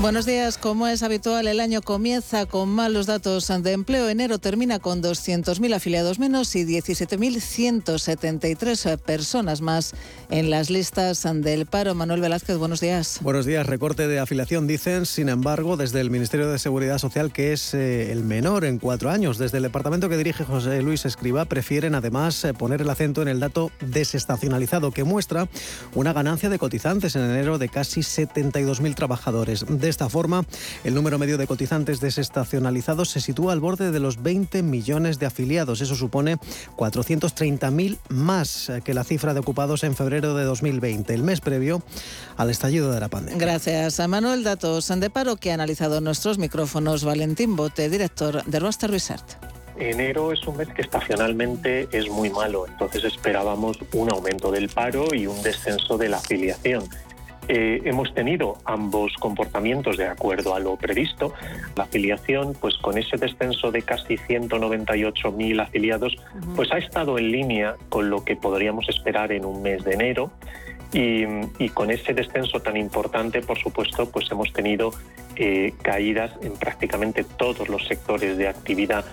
[0.00, 0.58] Buenos días.
[0.58, 4.10] Como es habitual, el año comienza con malos datos de empleo.
[4.10, 9.94] Enero termina con 200.000 afiliados menos y 17.173 personas más
[10.28, 11.94] en las listas del paro.
[11.94, 13.20] Manuel Velázquez, buenos días.
[13.22, 13.64] Buenos días.
[13.64, 18.12] Recorte de afiliación, dicen, sin embargo, desde el Ministerio de Seguridad Social, que es eh,
[18.12, 19.38] el menor en cuatro años.
[19.38, 23.28] Desde el departamento que dirige José Luis Escriba, prefieren además eh, poner el acento en
[23.28, 25.48] el dato desestacionalizado, que muestra
[25.94, 29.64] una ganancia de cotizantes en enero de casi 72.000 trabajadores.
[29.88, 30.44] Esta forma,
[30.84, 35.26] el número medio de cotizantes desestacionalizados se sitúa al borde de los 20 millones de
[35.26, 35.80] afiliados.
[35.80, 36.36] Eso supone
[36.76, 41.82] 430.000 más que la cifra de ocupados en febrero de 2020, el mes previo
[42.36, 43.38] al estallido de la pandemia.
[43.38, 48.58] Gracias a Manuel Datos de paro que ha analizado nuestros micrófonos Valentín Bote, director de
[48.60, 49.36] Roster Research.
[49.78, 55.14] Enero es un mes que estacionalmente es muy malo, entonces esperábamos un aumento del paro
[55.14, 56.84] y un descenso de la afiliación.
[57.48, 61.32] Eh, hemos tenido ambos comportamientos de acuerdo a lo previsto.
[61.76, 66.16] La afiliación, pues con ese descenso de casi 198.000 afiliados,
[66.56, 70.30] pues ha estado en línea con lo que podríamos esperar en un mes de enero.
[70.92, 74.92] Y, con ese descenso tan importante, por supuesto, pues hemos tenido
[75.34, 79.04] eh, caídas en prácticamente todos los sectores de actividad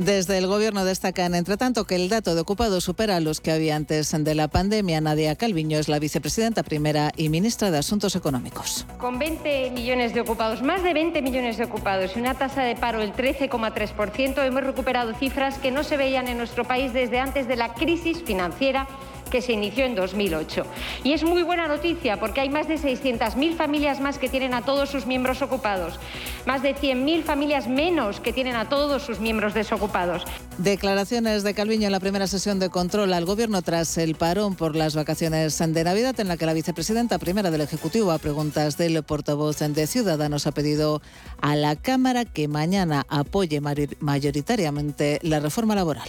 [0.00, 3.52] desde el Gobierno destacan, entre tanto, que el dato de ocupados supera a los que
[3.52, 5.00] había antes de la pandemia.
[5.02, 8.86] Nadia Calviño es la vicepresidenta primera y ministra de Asuntos Económicos.
[8.98, 12.76] Con 20 millones de ocupados, más de 20 millones de ocupados y una tasa de
[12.76, 17.46] paro del 13,3%, hemos recuperado cifras que no se veían en nuestro país desde antes
[17.46, 18.88] de la crisis financiera
[19.30, 20.64] que se inició en 2008.
[21.04, 24.62] Y es muy buena noticia porque hay más de 600.000 familias más que tienen a
[24.62, 25.98] todos sus miembros ocupados,
[26.46, 30.24] más de 100.000 familias menos que tienen a todos sus miembros desocupados.
[30.58, 34.76] Declaraciones de Calviño en la primera sesión de control al Gobierno tras el parón por
[34.76, 39.02] las vacaciones de Navidad, en la que la vicepresidenta primera del Ejecutivo, a preguntas del
[39.02, 41.00] portavoz de Ciudadanos, ha pedido
[41.40, 43.60] a la Cámara que mañana apoye
[44.00, 46.08] mayoritariamente la reforma laboral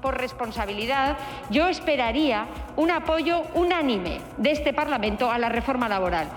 [0.00, 1.16] por responsabilidad,
[1.50, 2.46] yo esperaría
[2.76, 6.28] un apoyo unánime de este Parlamento a la reforma laboral.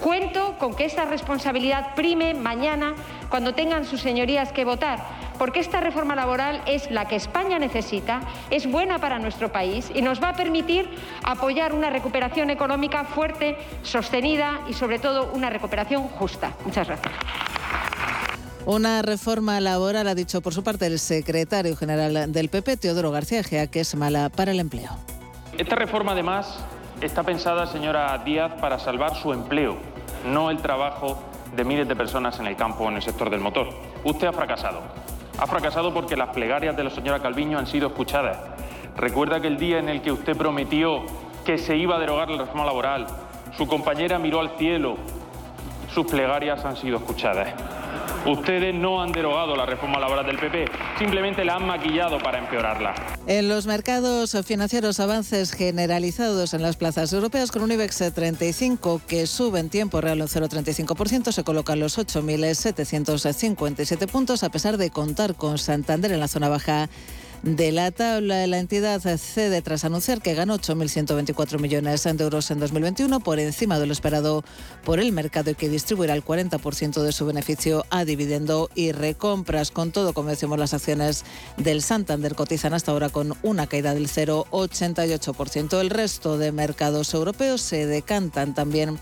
[0.00, 2.94] Cuento con que esta responsabilidad prime mañana
[3.30, 4.98] cuando tengan sus señorías que votar,
[5.38, 10.02] porque esta reforma laboral es la que España necesita, es buena para nuestro país y
[10.02, 10.88] nos va a permitir
[11.24, 16.52] apoyar una recuperación económica fuerte, sostenida y sobre todo una recuperación justa.
[16.64, 17.14] Muchas gracias.
[18.66, 23.44] Una reforma laboral, ha dicho por su parte el secretario general del PP, Teodoro García
[23.44, 24.90] Gea, que es mala para el empleo.
[25.56, 26.58] Esta reforma, además,
[27.00, 29.76] está pensada, señora Díaz, para salvar su empleo,
[30.32, 31.22] no el trabajo
[31.54, 33.68] de miles de personas en el campo, en el sector del motor.
[34.02, 34.82] Usted ha fracasado.
[35.38, 38.36] Ha fracasado porque las plegarias de la señora Calviño han sido escuchadas.
[38.96, 41.04] Recuerda que el día en el que usted prometió
[41.44, 43.06] que se iba a derogar la reforma laboral,
[43.56, 44.96] su compañera miró al cielo,
[45.94, 47.54] sus plegarias han sido escuchadas.
[48.26, 50.64] Ustedes no han derogado la reforma laboral del PP,
[50.98, 52.92] simplemente la han maquillado para empeorarla.
[53.28, 59.28] En los mercados financieros, avances generalizados en las plazas europeas con un IBEX 35 que
[59.28, 65.36] sube en tiempo real un 0,35%, se colocan los 8.757 puntos a pesar de contar
[65.36, 66.88] con Santander en la zona baja
[67.42, 68.46] de la tabla.
[68.46, 73.78] La entidad cede tras anunciar que ganó 8.124 millones de euros en 2021 por encima
[73.78, 74.44] de lo esperado
[74.84, 79.70] por el mercado y que distribuirá el 40% de su beneficio a dividendo y recompras.
[79.70, 81.24] Con todo, como decimos, las acciones
[81.56, 85.80] del Santander cotizan hasta ahora con una caída del 0,88%.
[85.80, 88.98] El resto de mercados europeos se decantan también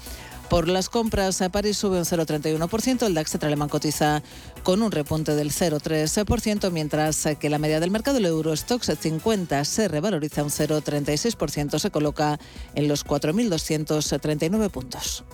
[0.54, 4.22] por las compras, a París sube un 0,31%, el DAX alemán cotiza
[4.62, 9.88] con un repunte del 0,3%, mientras que la media del mercado, el Eurostox 50, se
[9.88, 12.38] revaloriza un 0,36%, se coloca
[12.76, 15.25] en los 4.239 puntos.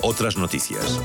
[0.00, 1.00] Otras noticias.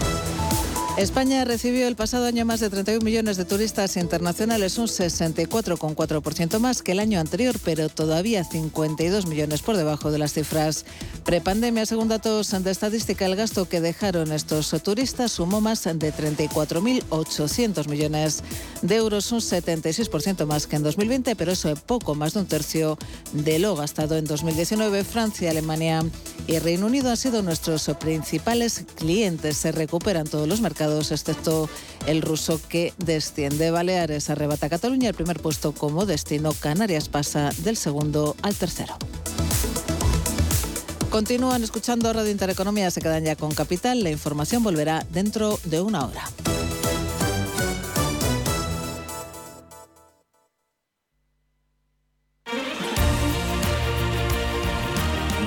[0.95, 6.83] España recibió el pasado año más de 31 millones de turistas internacionales, un 64,4% más
[6.83, 10.85] que el año anterior, pero todavía 52 millones por debajo de las cifras
[11.25, 11.87] prepandemia.
[11.87, 18.43] Según datos de estadística, el gasto que dejaron estos turistas sumó más de 34.800 millones
[18.83, 22.45] de euros, un 76% más que en 2020, pero eso es poco más de un
[22.45, 22.99] tercio
[23.31, 25.03] de lo gastado en 2019.
[25.03, 26.05] Francia, Alemania
[26.45, 29.57] y Reino Unido han sido nuestros principales clientes.
[29.57, 31.69] Se recuperan todos los mercados excepto
[32.05, 33.71] el ruso que desciende.
[33.71, 35.09] Baleares arrebata Cataluña.
[35.09, 38.95] El primer puesto como destino Canarias pasa del segundo al tercero.
[41.09, 44.03] Continúan escuchando Radio Intereconomía, se quedan ya con Capital.
[44.03, 46.23] La información volverá dentro de una hora.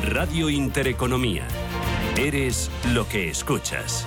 [0.02, 1.46] Radio Intereconomía.
[2.16, 4.06] Eres lo que escuchas.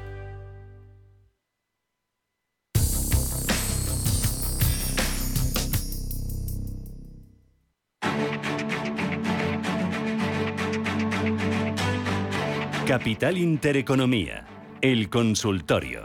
[12.91, 14.45] Capital Intereconomía,
[14.81, 16.03] el consultorio.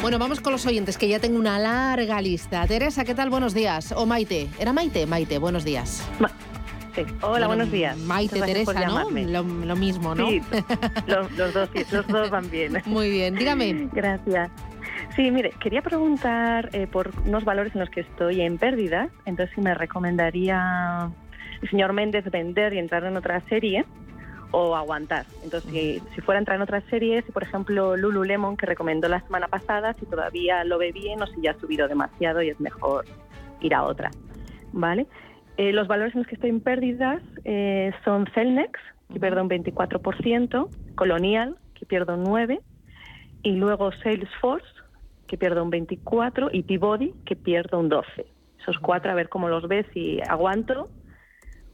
[0.00, 2.66] Bueno, vamos con los oyentes, que ya tengo una larga lista.
[2.66, 3.28] Teresa, ¿qué tal?
[3.28, 3.92] Buenos días.
[3.92, 4.48] O Maite.
[4.58, 5.04] ¿Era Maite?
[5.04, 6.08] Maite, buenos días.
[7.22, 7.96] Hola, buenos días.
[7.98, 9.10] Maite, Teresa, ¿no?
[9.10, 10.28] Lo, mismo, ¿no?
[10.28, 10.42] Sí,
[11.06, 12.82] los, dos, los dos van bien.
[12.86, 13.88] Muy bien, dígame.
[13.92, 14.50] Gracias.
[15.16, 19.08] Sí, mire, quería preguntar eh, por unos valores en los que estoy en pérdida.
[19.24, 21.10] Entonces, si me recomendaría
[21.62, 23.84] el señor Méndez vender y entrar en otra serie
[24.50, 25.24] o aguantar.
[25.42, 29.08] Entonces, si, si, fuera a entrar en otra serie, si por ejemplo Lululemon, que recomendó
[29.08, 32.50] la semana pasada, si todavía lo ve bien o si ya ha subido demasiado y
[32.50, 33.06] es mejor
[33.60, 34.10] ir a otra.
[34.72, 35.06] ¿Vale?
[35.56, 38.80] Eh, los valores en los que estoy en pérdidas eh, son Celnex,
[39.12, 42.60] que pierdo un 24%, Colonial, que pierdo un 9%,
[43.42, 44.66] y luego Salesforce,
[45.26, 48.04] que pierdo un 24%, y Peabody, que pierdo un 12%.
[48.60, 50.88] Esos cuatro, a ver cómo los ves, si aguanto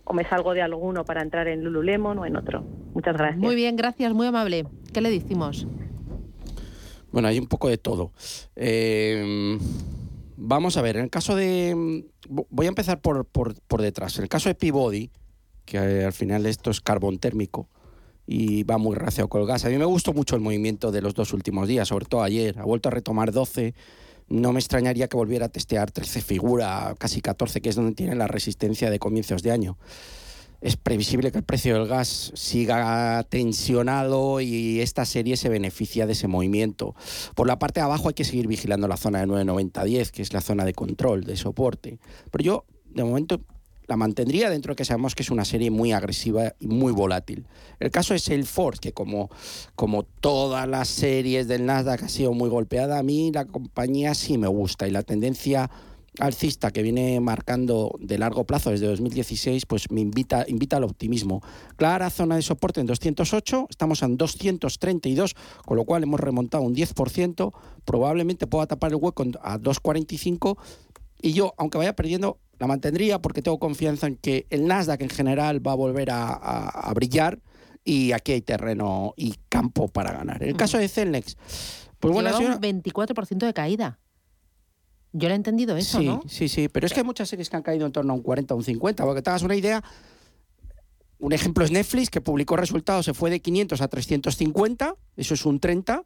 [0.04, 2.64] o me salgo de alguno para entrar en Lululemon o en otro.
[2.94, 3.38] Muchas gracias.
[3.38, 4.64] Muy bien, gracias, muy amable.
[4.94, 5.66] ¿Qué le decimos?
[7.12, 8.12] Bueno, hay un poco de todo.
[8.56, 9.58] Eh,
[10.40, 11.74] Vamos a ver, en el caso de...
[11.74, 14.18] Mm, voy a empezar por, por, detrás.
[14.18, 15.10] En el caso de Peabody,
[15.64, 17.68] que al final esto es carbón térmico
[18.24, 19.64] y va muy racio con el gas.
[19.64, 22.56] A mí me gustó mucho el movimiento de los dos últimos días, sobre todo ayer.
[22.60, 23.74] Ha vuelto a retomar 12.
[24.28, 28.14] No me extrañaría que volviera a testear 13 figura, casi 14, que es donde tiene
[28.14, 29.76] la resistencia de comienzos de año.
[30.60, 36.12] Es previsible que el precio del gas siga tensionado y esta serie se beneficia de
[36.12, 36.94] ese movimiento.
[37.34, 40.32] Por la parte de abajo hay que seguir vigilando la zona de 990-10, que es
[40.32, 41.98] la zona de control, de soporte.
[42.30, 43.40] Pero yo, de momento,
[43.86, 47.46] la mantendría dentro de que sabemos que es una serie muy agresiva y muy volátil.
[47.78, 49.30] El caso es el Salesforce, que como,
[49.76, 54.36] como todas las series del Nasdaq ha sido muy golpeada, a mí la compañía sí
[54.36, 55.70] me gusta y la tendencia
[56.18, 61.42] alcista que viene marcando de largo plazo desde 2016, pues me invita, invita al optimismo.
[61.76, 65.34] Clara zona de soporte en 208, estamos en 232,
[65.64, 67.52] con lo cual hemos remontado un 10%,
[67.84, 70.58] probablemente pueda tapar el hueco a 245
[71.20, 75.10] y yo, aunque vaya perdiendo, la mantendría porque tengo confianza en que el Nasdaq en
[75.10, 77.40] general va a volver a, brillar
[77.84, 80.42] y aquí hay terreno y campo para ganar.
[80.42, 81.36] En el caso de Celnex,
[81.98, 83.98] pues bueno, un 24% de caída.
[85.12, 86.22] Yo le he entendido eso, sí, ¿no?
[86.28, 88.22] Sí, sí, pero es que hay muchas series que han caído en torno a un
[88.22, 89.02] 40 o un 50.
[89.02, 89.82] Para que te hagas una idea,
[91.18, 95.46] un ejemplo es Netflix, que publicó resultados, se fue de 500 a 350, eso es
[95.46, 96.04] un 30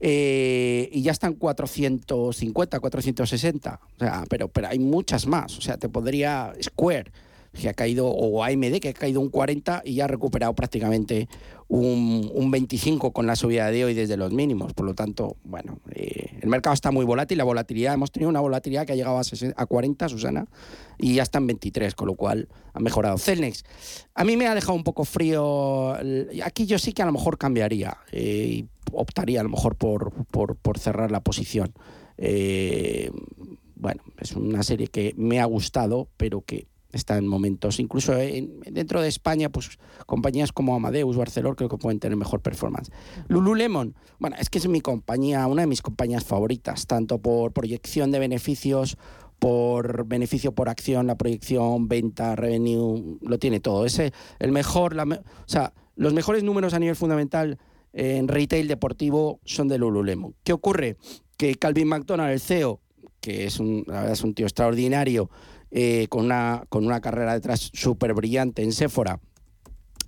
[0.00, 3.80] eh, y ya están 450, 460.
[3.94, 5.56] O sea, pero, pero hay muchas más.
[5.56, 7.10] O sea, te podría Square,
[7.52, 11.28] que ha caído, o AMD, que ha caído un 40 y ya ha recuperado prácticamente
[11.68, 14.74] un, un 25 con la subida de hoy desde los mínimos.
[14.74, 17.38] Por lo tanto, bueno, eh, el mercado está muy volátil.
[17.38, 19.22] La volatilidad, hemos tenido una volatilidad que ha llegado a,
[19.56, 20.46] a 40, Susana,
[20.96, 23.18] y ya está en 23, con lo cual ha mejorado.
[23.18, 23.64] Celnex,
[24.14, 25.96] a mí me ha dejado un poco frío.
[26.44, 30.12] Aquí yo sí que a lo mejor cambiaría eh, y optaría a lo mejor por,
[30.26, 31.74] por, por cerrar la posición.
[32.16, 33.10] Eh,
[33.74, 39.02] bueno, es una serie que me ha gustado, pero que está en momentos, incluso dentro
[39.02, 42.90] de España, pues compañías como Amadeus, Barcelor, creo que pueden tener mejor performance.
[43.28, 48.10] Lululemon, bueno, es que es mi compañía, una de mis compañías favoritas, tanto por proyección
[48.12, 48.96] de beneficios,
[49.38, 53.84] por beneficio por acción, la proyección, venta, revenue, lo tiene todo.
[53.84, 57.58] Ese, el mejor, o sea, los mejores números a nivel fundamental
[57.92, 60.34] en retail deportivo son de Lululemon.
[60.44, 60.96] ¿Qué ocurre?
[61.36, 62.80] Que Calvin McDonald, el CEO,
[63.20, 65.30] que es un, la verdad es un tío extraordinario,
[65.78, 69.20] eh, con, una, con una carrera detrás súper brillante en Sephora,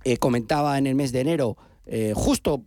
[0.03, 2.63] eh, comentaba en el mes de enero, eh, justo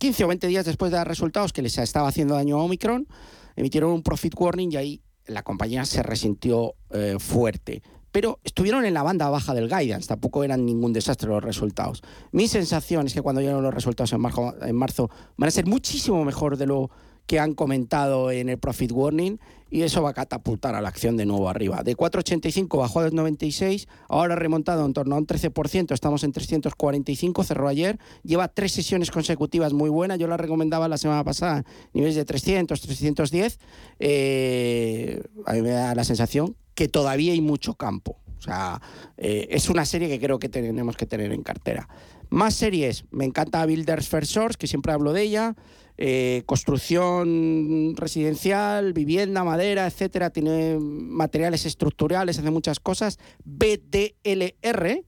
[0.00, 3.06] 15 o 20 días después de dar resultados que les estaba haciendo daño a Omicron,
[3.54, 6.74] emitieron un profit warning y ahí la compañía se resintió
[7.20, 7.84] fuerte.
[8.10, 12.02] Pero estuvieron en la banda baja del guidance, tampoco eran ningún desastre los resultados.
[12.32, 15.66] Mi sensación es que cuando lleguen los resultados en marzo, en marzo van a ser
[15.66, 16.90] muchísimo mejor de lo
[17.26, 19.38] que han comentado en el Profit Warning
[19.70, 21.82] y eso va a catapultar a la acción de nuevo arriba.
[21.82, 27.42] De 4,85 bajó a 2,96, ahora remontado en torno a un 13%, estamos en 345,
[27.42, 32.14] cerró ayer, lleva tres sesiones consecutivas muy buenas, yo la recomendaba la semana pasada, niveles
[32.14, 33.58] de 300, 310,
[33.98, 38.18] eh, a mí me da la sensación que todavía hay mucho campo.
[38.38, 38.80] O sea,
[39.16, 41.88] eh, es una serie que creo que tenemos que tener en cartera.
[42.28, 45.56] Más series, me encanta Builders First Source, que siempre hablo de ella.
[45.96, 53.18] Eh, construcción residencial, vivienda, madera, etcétera, tiene materiales estructurales, hace muchas cosas.
[53.44, 55.04] BDLR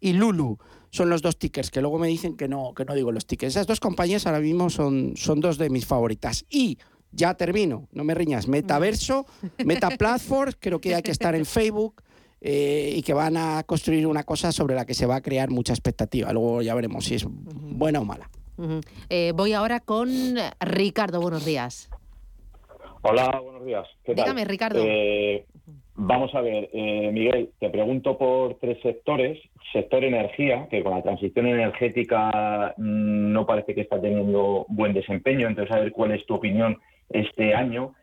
[0.00, 0.58] y Lulu
[0.90, 3.54] son los dos tickers, que luego me dicen que no, que no digo los tickers.
[3.54, 6.44] Esas dos compañías ahora mismo son, son dos de mis favoritas.
[6.50, 6.78] Y
[7.12, 9.26] ya termino, no me riñas, Metaverso,
[9.64, 12.02] Meta Platform, creo que hay que estar en Facebook.
[12.42, 15.50] Eh, y que van a construir una cosa sobre la que se va a crear
[15.50, 16.32] mucha expectativa.
[16.34, 18.30] Luego ya veremos si es buena o mala.
[19.10, 20.08] Eh, voy ahora con
[20.60, 21.20] Ricardo.
[21.20, 21.90] Buenos días.
[23.02, 23.86] Hola, buenos días.
[24.06, 24.80] Dígame, Ricardo.
[24.82, 25.44] Eh,
[25.94, 29.38] vamos a ver, eh, Miguel, te pregunto por tres sectores.
[29.72, 35.48] Sector energía, que con la transición energética mm, no parece que está teniendo buen desempeño.
[35.48, 36.78] Entonces, a ver cuál es tu opinión
[37.10, 37.94] este año.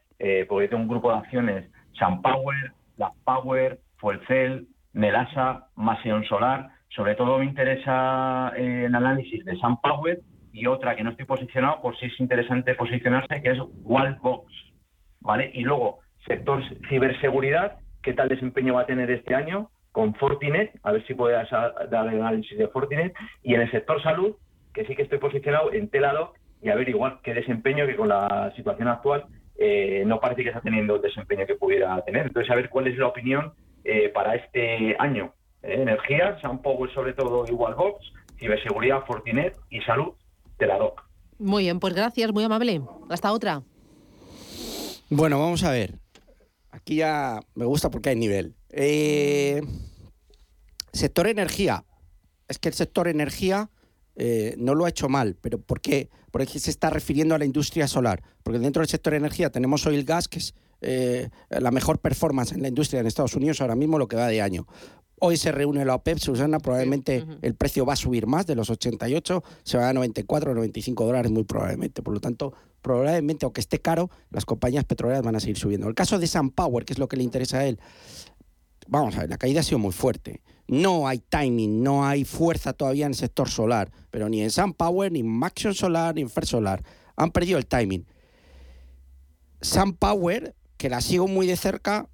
[0.47, 1.69] porque tengo un grupo de acciones,
[1.99, 6.69] SunPower, Black Power, Fuelcel, Nelasa, Maseon Solar.
[6.95, 10.21] Sobre todo me interesa el análisis de SunPower
[10.53, 14.53] y otra que no estoy posicionado por si es interesante posicionarse, que es Wallbox,
[15.19, 15.49] ¿vale?
[15.53, 19.71] Y luego, sector ciberseguridad, ¿qué tal desempeño va a tener este año?
[19.91, 23.13] Con Fortinet, a ver si puedes dar el análisis de Fortinet.
[23.41, 24.35] Y en el sector salud,
[24.73, 28.07] que sí que estoy posicionado en Teladoc, y a ver igual qué desempeño que con
[28.07, 29.25] la situación actual
[29.57, 32.27] eh, no parece que está teniendo el desempeño que pudiera tener.
[32.27, 35.33] Entonces, a ver cuál es la opinión eh, para este año.
[35.63, 40.13] Eh, energía, SunPower sobre todo y Wallbox, ciberseguridad, Fortinet y salud
[41.39, 42.81] muy bien, pues gracias, muy amable.
[43.09, 43.63] Hasta otra.
[45.09, 45.99] Bueno, vamos a ver.
[46.71, 48.55] Aquí ya me gusta porque hay nivel.
[48.69, 49.61] Eh,
[50.91, 51.85] sector energía.
[52.47, 53.69] Es que el sector energía
[54.15, 56.09] eh, no lo ha hecho mal, pero ¿por qué?
[56.31, 58.23] Porque se está refiriendo a la industria solar.
[58.41, 62.61] Porque dentro del sector energía tenemos oil gas, que es eh, la mejor performance en
[62.61, 64.67] la industria en Estados Unidos ahora mismo lo que va de año.
[65.19, 68.69] Hoy se reúne la OPEP, Susana, probablemente el precio va a subir más de los
[68.69, 72.01] 88, se va a 94 95 dólares muy probablemente.
[72.01, 75.87] Por lo tanto, probablemente, aunque esté caro, las compañías petroleras van a seguir subiendo.
[75.87, 77.79] El caso de SunPower, que es lo que le interesa a él,
[78.87, 80.41] vamos a ver, la caída ha sido muy fuerte.
[80.67, 85.11] No hay timing, no hay fuerza todavía en el sector solar, pero ni en SunPower,
[85.11, 86.83] ni en Maxion Solar, ni en Fer Solar.
[87.15, 88.05] Han perdido el timing.
[89.61, 92.09] SunPower, que la sigo muy de cerca,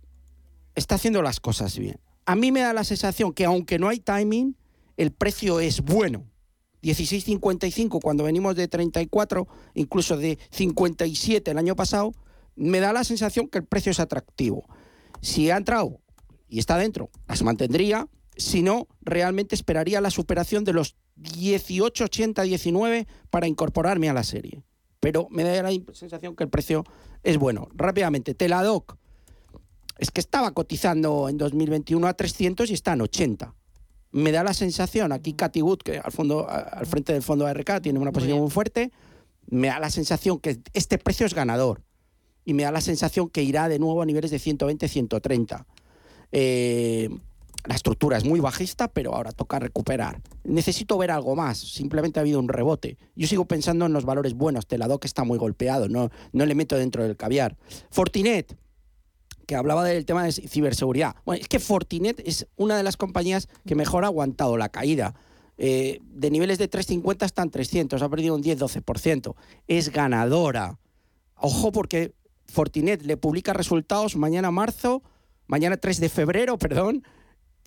[0.76, 2.00] está haciendo las cosas bien
[2.30, 4.56] a mí me da la sensación que aunque no hay timing,
[4.98, 6.28] el precio es bueno.
[6.84, 12.14] 16.55 cuando venimos de 34, incluso de 57 el año pasado,
[12.56, 14.68] me da la sensación que el precio es atractivo.
[15.22, 16.02] Si ha entrado
[16.48, 18.08] y está dentro, las mantendría.
[18.38, 24.62] Si no, realmente esperaría la superación de los 18.80, 19 para incorporarme a la serie.
[25.00, 26.86] Pero me da la sensación que el precio
[27.24, 27.70] es bueno.
[27.74, 28.98] Rápidamente, Teladoc
[29.98, 33.54] es que estaba cotizando en 2021 a 300 y está en 80.
[34.12, 37.82] Me da la sensación, aquí Cathy Wood, que al, fondo, al frente del fondo ARK
[37.82, 38.92] tiene una posición muy, fuerte,
[39.48, 41.84] me da la sensación que este precio es ganador.
[42.46, 45.68] Y me da la sensación que irá de nuevo a niveles de 120, 130.
[46.32, 47.10] Eh,
[47.66, 50.22] la estructura es muy bajista, pero ahora toca recuperar.
[50.44, 51.58] Necesito ver algo más.
[51.58, 52.98] Simplemente ha habido un rebote.
[53.16, 54.66] Yo sigo pensando en los valores buenos.
[54.66, 55.90] Teladoc está muy golpeado.
[55.90, 57.58] No, no le meto dentro del caviar.
[57.92, 58.58] Fortinet
[59.46, 61.16] que hablaba del tema de ciberseguridad.
[61.26, 65.16] Bueno, es que Fortinet es una de las compañías que mejor ha aguantado la caída.
[65.58, 69.34] Eh, de niveles de 350 están 300, ha perdido un 10-12%.
[69.68, 70.78] Es ganadora.
[71.36, 72.14] Ojo porque
[72.46, 75.02] Fortinet le publica resultados mañana marzo,
[75.48, 77.04] mañana 3 de febrero, perdón,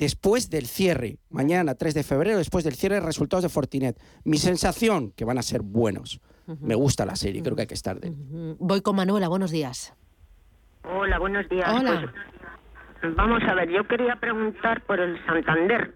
[0.02, 1.18] después del cierre.
[1.30, 3.96] Mañana 3 de febrero, después del cierre, resultados de Fortinet.
[4.24, 6.20] Mi sensación, que van a ser buenos.
[6.60, 8.12] Me gusta la serie, creo que hay que estar de.
[8.58, 9.94] Voy con Manuela, buenos días.
[10.82, 11.68] Hola, buenos días.
[11.72, 12.12] Hola.
[13.00, 15.94] Pues, vamos a ver, yo quería preguntar por el Santander.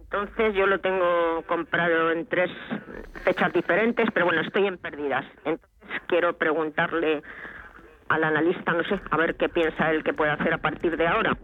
[0.00, 2.50] Entonces yo lo tengo comprado en tres
[3.24, 5.24] fechas diferentes, pero bueno, estoy en pérdidas.
[5.44, 7.22] Entonces quiero preguntarle
[8.08, 11.06] al analista, no sé, a ver qué piensa él que puede hacer a partir de
[11.06, 11.36] ahora.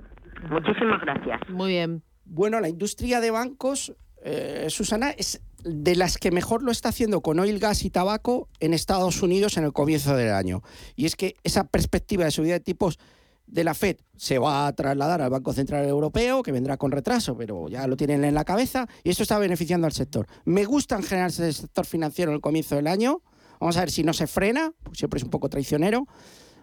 [0.51, 1.41] Muchísimas gracias.
[1.49, 2.03] Muy bien.
[2.25, 7.23] Bueno, la industria de bancos, eh, Susana, es de las que mejor lo está haciendo
[7.23, 10.63] con oil, gas y tabaco en Estados Unidos en el comienzo del año.
[10.95, 12.99] Y es que esa perspectiva de subida de tipos
[13.47, 17.37] de la Fed se va a trasladar al Banco Central Europeo, que vendrá con retraso,
[17.37, 20.27] pero ya lo tienen en la cabeza, y esto está beneficiando al sector.
[20.45, 23.23] Me gusta en general el sector financiero en el comienzo del año.
[23.61, 26.07] Vamos a ver si no se frena, porque siempre es un poco traicionero.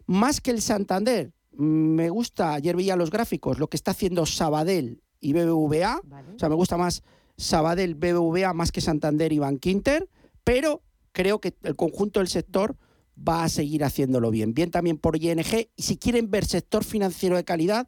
[0.06, 5.02] Más que el Santander, me gusta, ayer veía los gráficos, lo que está haciendo Sabadell
[5.20, 6.02] y BBVA.
[6.36, 7.04] O sea, me gusta más
[7.38, 10.10] Sabadell, BBVA más que Santander y Bankinter,
[10.44, 12.76] pero creo que el conjunto del sector
[13.18, 14.54] va a seguir haciéndolo bien.
[14.54, 15.70] Bien también por ING.
[15.76, 17.88] Y si quieren ver sector financiero de calidad,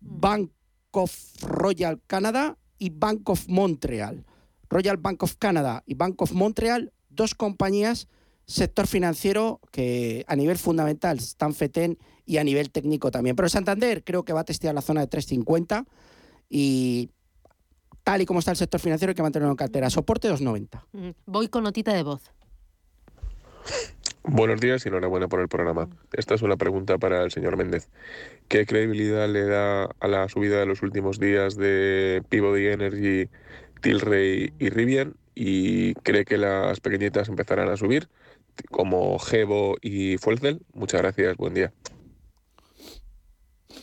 [0.00, 0.50] Bank
[0.92, 4.24] of Royal Canada y Bank of Montreal.
[4.70, 8.08] Royal Bank of Canada y Bank of Montreal, dos compañías,
[8.50, 13.36] sector financiero que a nivel fundamental están FETEN y a nivel técnico también.
[13.36, 15.86] Pero Santander creo que va a testear la zona de 350
[16.48, 17.10] y
[18.02, 19.88] tal y como está el sector financiero, hay que mantenerlo en cartera.
[19.88, 21.14] Soporte 290.
[21.26, 22.22] Voy con notita de voz.
[24.22, 25.88] Buenos días y enhorabuena por el programa.
[26.12, 27.88] Esta es una pregunta para el señor Méndez.
[28.48, 33.28] ¿Qué credibilidad le da a la subida de los últimos días de Peabody Energy,
[33.80, 35.14] Tilray y Rivian?
[35.34, 38.08] ¿Y cree que las pequeñitas empezarán a subir,
[38.70, 40.60] como Gebo y Fuelcel?
[40.72, 41.72] Muchas gracias, buen día.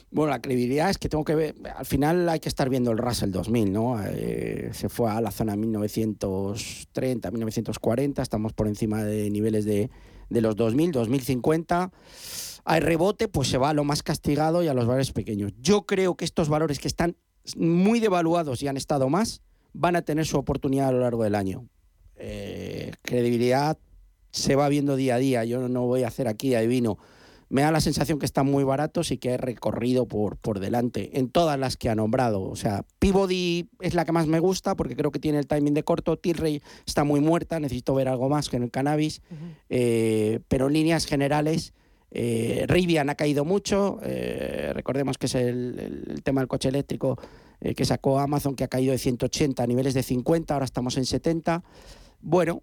[0.09, 2.97] Bueno, la credibilidad es que tengo que ver, al final hay que estar viendo el
[2.97, 4.01] Russell 2000, ¿no?
[4.03, 9.89] Eh, se fue a la zona 1930, 1940, estamos por encima de niveles de,
[10.29, 11.91] de los 2000, 2050.
[12.65, 15.53] Hay rebote, pues se va a lo más castigado y a los valores pequeños.
[15.61, 17.15] Yo creo que estos valores que están
[17.55, 19.41] muy devaluados y han estado más,
[19.73, 21.67] van a tener su oportunidad a lo largo del año.
[22.15, 23.77] Eh, credibilidad
[24.37, 26.97] se va viendo día a día, yo no voy a hacer aquí adivino
[27.49, 31.17] me da la sensación que están muy baratos y que he recorrido por, por delante
[31.17, 32.41] en todas las que ha nombrado.
[32.41, 35.73] O sea, Peabody es la que más me gusta porque creo que tiene el timing
[35.73, 36.17] de corto.
[36.17, 39.21] Tilray está muy muerta, necesito ver algo más que en el cannabis.
[39.69, 41.73] Eh, pero en líneas generales,
[42.11, 43.99] eh, Rivian ha caído mucho.
[44.03, 47.17] Eh, recordemos que es el, el, tema del coche eléctrico
[47.75, 51.07] que sacó Amazon, que ha caído de 180 a niveles de 50, ahora estamos en
[51.07, 51.63] 70.
[52.21, 52.61] Bueno,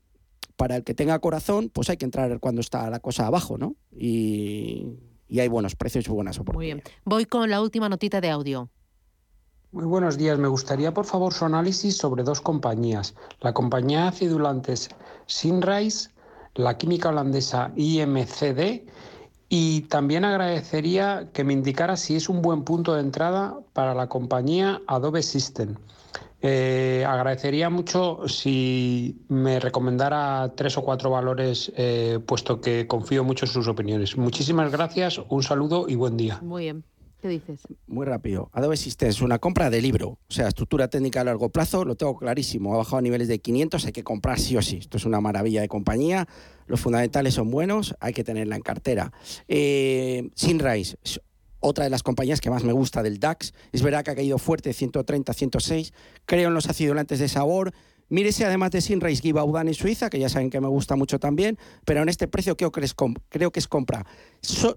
[0.57, 3.75] para el que tenga corazón, pues hay que entrar cuando está la cosa abajo, ¿no?
[3.91, 4.99] Y,
[5.37, 6.85] hay buenos precios y buenas oportunidades.
[6.85, 7.01] Muy bien.
[7.05, 8.71] Voy con la última notita de audio.
[9.73, 10.39] Muy buenos días.
[10.39, 13.17] Me gustaría, por favor, su análisis sobre dos compañías.
[13.41, 14.91] La compañía acidulantes
[15.27, 16.11] Sinrise,
[16.55, 18.87] la química holandesa IMCD
[19.49, 24.09] Y también agradecería que me indicara si es un buen punto de entrada para la
[24.09, 25.75] compañía Adobe System.
[26.43, 33.47] Eh, agradecería mucho si me recomendara tres o cuatro valores, eh, puesto que confío mucho
[33.47, 34.17] en sus opiniones.
[34.17, 36.41] Muchísimas gracias, un saludo y buen día.
[36.43, 36.85] Muy bien.
[37.25, 37.63] ¿Qué dices?
[37.87, 38.51] Muy rápido.
[38.53, 40.09] Adobe Systems, una compra de libro.
[40.09, 42.75] O sea, estructura técnica a largo plazo, lo tengo clarísimo.
[42.75, 44.77] Ha bajado a niveles de 500, hay que comprar sí o sí.
[44.77, 46.29] Esto es una maravilla de compañía.
[46.67, 49.11] Los fundamentales son buenos, hay que tenerla en cartera.
[49.49, 50.99] Eh, Sinrise,
[51.65, 53.55] otra de las compañías que más me gusta del DAX.
[53.73, 55.93] Es verdad que ha caído fuerte, 130, 106.
[56.27, 57.73] Creo en los acidulantes de sabor.
[58.11, 61.59] Mírese además de Sinrise Givaudan en Suiza, que ya saben que me gusta mucho también,
[61.87, 62.95] pero en este precio creo que es,
[63.31, 64.05] creo que es compra.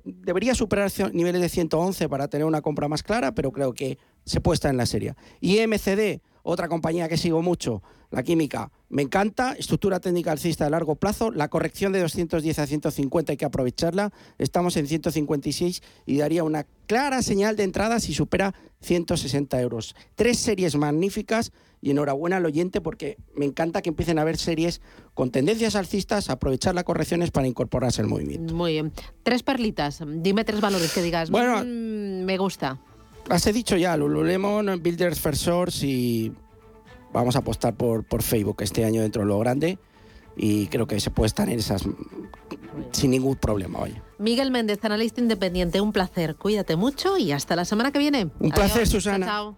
[0.06, 4.39] debería superar niveles de 111 para tener una compra más clara, pero creo que se
[4.39, 5.15] puede estar en la serie.
[5.41, 10.72] Y MCD, otra compañía que sigo mucho, la química, me encanta, estructura técnica alcista de
[10.72, 16.18] largo plazo, la corrección de 210 a 150 hay que aprovecharla, estamos en 156 y
[16.18, 19.94] daría una clara señal de entrada si supera 160 euros.
[20.16, 24.80] Tres series magníficas y enhorabuena al oyente porque me encanta que empiecen a haber series
[25.14, 28.54] con tendencias alcistas, aprovechar las correcciones para incorporarse al movimiento.
[28.54, 28.94] Muy bien.
[29.24, 32.80] Tres perlitas, dime tres valores que digas, bueno, mm, me gusta.
[33.30, 36.34] Las he dicho ya, Lululemon, Builders First Source y
[37.12, 39.78] vamos a apostar por, por Facebook este año dentro de lo grande
[40.36, 41.84] y creo que se puede estar en esas
[42.92, 43.80] sin ningún problema.
[43.80, 44.04] Vaya.
[44.20, 46.36] Miguel Méndez, analista independiente, un placer.
[46.36, 48.30] Cuídate mucho y hasta la semana que viene.
[48.40, 49.26] Un placer, Susana.
[49.26, 49.58] chao.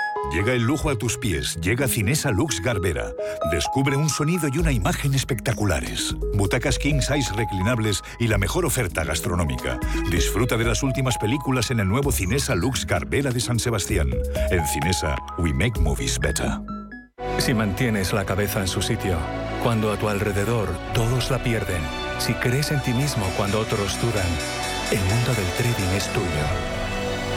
[0.33, 3.11] Llega el lujo a tus pies, llega Cinesa Lux Garbera.
[3.51, 6.15] Descubre un sonido y una imagen espectaculares.
[6.35, 9.77] Butacas king size reclinables y la mejor oferta gastronómica.
[10.09, 14.09] Disfruta de las últimas películas en el nuevo Cinesa Lux Garbera de San Sebastián.
[14.51, 16.49] En Cinesa, we make movies better.
[17.37, 19.17] Si mantienes la cabeza en su sitio,
[19.63, 21.81] cuando a tu alrededor todos la pierden,
[22.19, 24.27] si crees en ti mismo cuando otros dudan,
[24.91, 26.80] el mundo del trading es tuyo.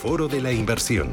[0.00, 1.10] Foro de la Inversión.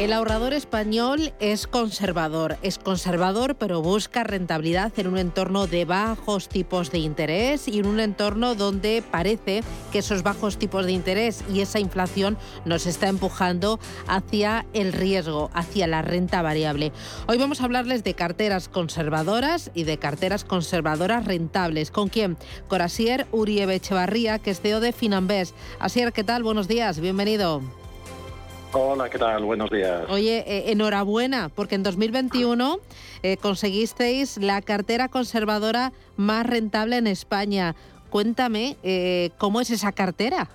[0.00, 6.48] El ahorrador español es conservador, es conservador pero busca rentabilidad en un entorno de bajos
[6.48, 11.44] tipos de interés y en un entorno donde parece que esos bajos tipos de interés
[11.52, 16.92] y esa inflación nos está empujando hacia el riesgo, hacia la renta variable.
[17.26, 21.90] Hoy vamos a hablarles de carteras conservadoras y de carteras conservadoras rentables.
[21.90, 22.38] ¿Con quién?
[22.68, 25.52] Con Asier Uribe Echevarría, que es CEO de Finambés.
[25.78, 26.42] Asier, ¿qué tal?
[26.42, 27.79] Buenos días, bienvenido.
[28.72, 29.42] Hola, ¿qué tal?
[29.44, 30.08] Buenos días.
[30.08, 32.76] Oye, eh, enhorabuena, porque en 2021
[33.24, 37.74] eh, conseguisteis la cartera conservadora más rentable en España.
[38.10, 40.48] Cuéntame, eh, ¿cómo es esa cartera?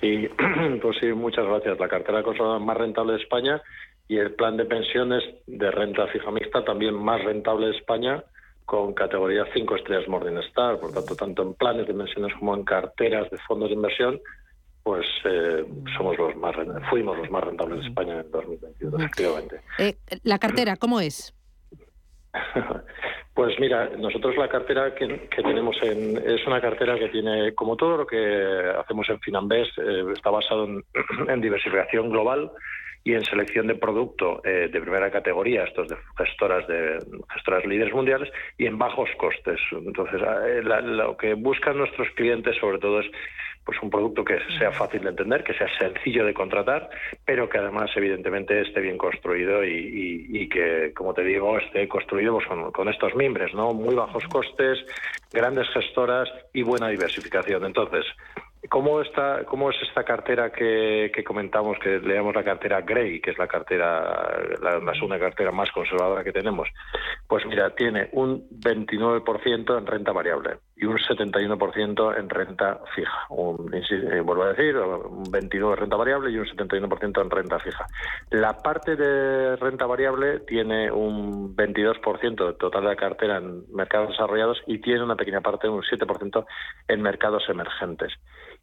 [0.00, 0.26] Sí,
[0.82, 1.78] pues sí, muchas gracias.
[1.78, 3.60] La cartera conservadora más rentable de España
[4.08, 8.24] y el plan de pensiones de renta fija mixta también más rentable de España
[8.64, 10.80] con categoría 5 estrellas Morningstar.
[10.80, 14.20] Por tanto, tanto en planes de pensiones como en carteras de fondos de inversión
[14.82, 15.64] pues eh,
[15.96, 16.54] somos los más
[16.90, 19.60] fuimos los más rentables de España en 2022, efectivamente.
[19.78, 21.34] Eh, la cartera, ¿cómo es?
[23.34, 27.96] Pues mira, nosotros la cartera que, tenemos en, es una cartera que tiene, como todo
[27.96, 30.66] lo que hacemos en Finambest, eh, está basado
[31.28, 32.50] en, diversificación global
[33.04, 36.98] y en selección de producto eh, de primera categoría, estos de gestoras de
[37.32, 39.58] gestoras líderes mundiales, y en bajos costes.
[39.72, 43.06] Entonces, eh, lo que buscan nuestros clientes sobre todo es
[43.64, 46.90] pues un producto que sea fácil de entender, que sea sencillo de contratar,
[47.24, 52.46] pero que además evidentemente esté bien construido y, que, como te digo, esté construido pues,
[52.72, 53.72] con, estos mimbres, ¿no?
[53.72, 54.78] Muy bajos costes,
[55.32, 57.64] grandes gestoras y buena diversificación.
[57.64, 58.04] Entonces,
[58.68, 63.32] ¿Cómo, está, ¿Cómo es esta cartera que, comentamos, que le llamamos la cartera Grey, que
[63.32, 66.68] es la cartera, la, segunda cartera más conservadora que tenemos?
[67.26, 73.26] Pues mira, tiene un 29% en renta variable y un 71% en renta fija.
[73.30, 77.58] Un, eh, vuelvo a decir, un 29% en renta variable y un 71% en renta
[77.58, 77.86] fija.
[78.30, 84.10] La parte de renta variable tiene un 22% de total de la cartera en mercados
[84.10, 86.46] desarrollados y tiene una pequeña parte, un 7%
[86.86, 88.12] en mercados emergentes.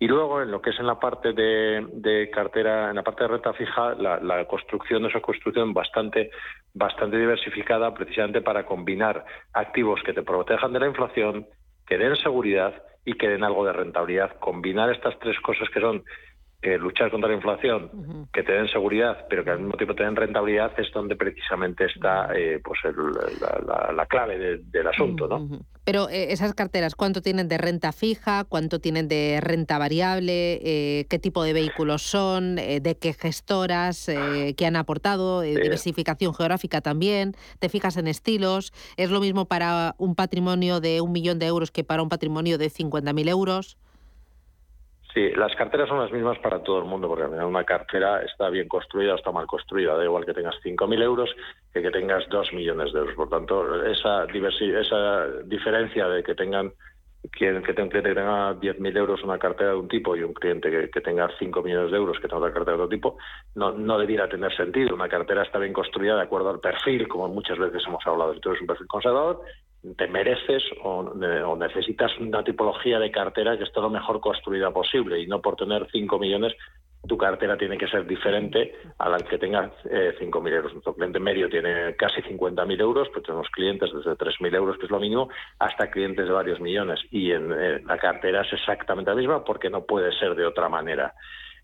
[0.01, 3.27] Y luego, en lo que es en la parte de, cartera, en la parte de
[3.27, 6.31] renta fija, la, construcción es una construcción bastante,
[6.73, 11.47] bastante diversificada, precisamente para combinar activos que te protejan de la inflación,
[11.85, 14.39] que den seguridad y que den algo de rentabilidad.
[14.39, 16.05] Combinar estas tres cosas que son
[16.61, 20.03] eh, luchar contra la inflación, que te den seguridad, pero que al mismo tiempo te
[20.03, 25.29] den rentabilidad, es donde precisamente está eh, pues la, clave del asunto.
[25.29, 25.61] ¿no?
[25.85, 28.43] Pero eh, esas carteras, ¿cuánto tienen de renta fija?
[28.43, 30.59] ¿Cuánto tienen de renta variable?
[31.09, 32.55] ¿Qué tipo de vehículos son?
[32.55, 34.11] ¿De qué gestoras?
[34.57, 35.39] ¿Qué han aportado?
[35.39, 37.35] ¿Diversificación geográfica también?
[37.59, 38.73] ¿Te fijas en estilos?
[38.97, 42.57] ¿Es lo mismo para un patrimonio de un millón de euros que para un patrimonio
[42.57, 43.77] de 50.000 euros?
[45.13, 48.21] Sí, las carteras son las mismas para todo el mundo, porque al final una cartera
[48.21, 49.97] está bien construida o está mal construida.
[49.97, 51.35] Da igual que tengas 5.000 euros
[51.73, 53.15] que que tengas 2 millones de euros.
[53.15, 56.71] Por tanto, esa, esa diferencia de que tengan
[57.31, 60.33] quien que un cliente que tenga 10.000 euros una cartera de un tipo y un
[60.33, 63.17] cliente que, tenga 5 millones de euros que tenga otra cartera de otro tipo,
[63.55, 64.95] no, no debiera tener sentido.
[64.95, 68.33] Una cartera está bien construida de acuerdo al perfil, como muchas veces hemos hablado.
[68.33, 69.41] Si tú eres un perfil conservador,
[69.95, 71.13] te mereces o,
[71.55, 75.87] necesitas una tipología de cartera que esté lo mejor construida posible y no por tener
[75.91, 76.53] 5 millones
[77.07, 80.73] tu cartera tiene que ser diferente a la que tenga eh, 5.000 euros.
[80.73, 84.91] Nuestro cliente medio tiene casi 50.000 euros, pues tenemos clientes desde 3.000 euros, que es
[84.91, 86.99] lo mínimo, hasta clientes de varios millones.
[87.09, 90.67] Y en eh, la cartera es exactamente la misma porque no puede ser de otra
[90.67, 91.13] manera.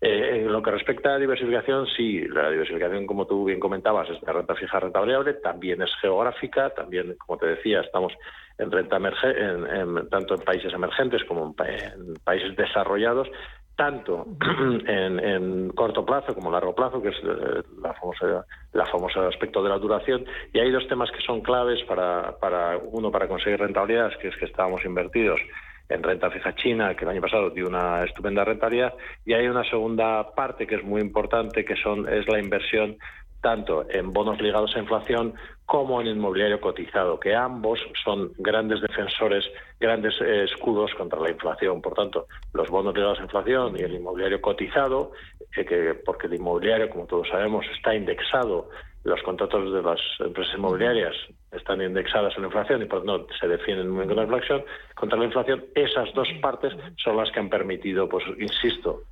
[0.00, 4.20] Eh, en lo que respecta a diversificación, sí, la diversificación, como tú bien comentabas, es
[4.20, 8.12] de renta fija, renta variable, también es geográfica, también, como te decía, estamos
[8.58, 13.28] en renta en, tanto en países emergentes como en, países desarrollados,
[13.74, 14.26] tanto
[14.86, 19.70] en, corto plazo como largo plazo, que es eh, la famosa, la famosa aspecto de
[19.70, 20.24] la duración.
[20.52, 24.36] Y hay dos temas que son claves para, para uno, para conseguir rentabilidad, que es
[24.36, 25.40] que estábamos invertidos
[25.88, 28.94] en renta fija china, que el año pasado dio una estupenda rentabilidad,
[29.24, 32.96] y hay una segunda parte que es muy importante, que son es la inversión
[33.40, 39.44] tanto en bonos ligados a inflación como en inmobiliario cotizado, que ambos son grandes defensores,
[39.78, 41.80] grandes eh, escudos contra la inflación.
[41.80, 45.12] Por tanto, los bonos ligados a inflación y el inmobiliario cotizado,
[45.56, 48.68] eh, que, porque el inmobiliario, como todos sabemos, está indexado
[49.06, 51.14] los contratos de las empresas inmobiliarias
[51.52, 54.36] están indexadas en la inflación y por lo tanto se defienden muy bien contra la
[54.36, 54.64] inflación,
[54.94, 59.02] contra la inflación, esas dos partes son las que han permitido, pues insisto,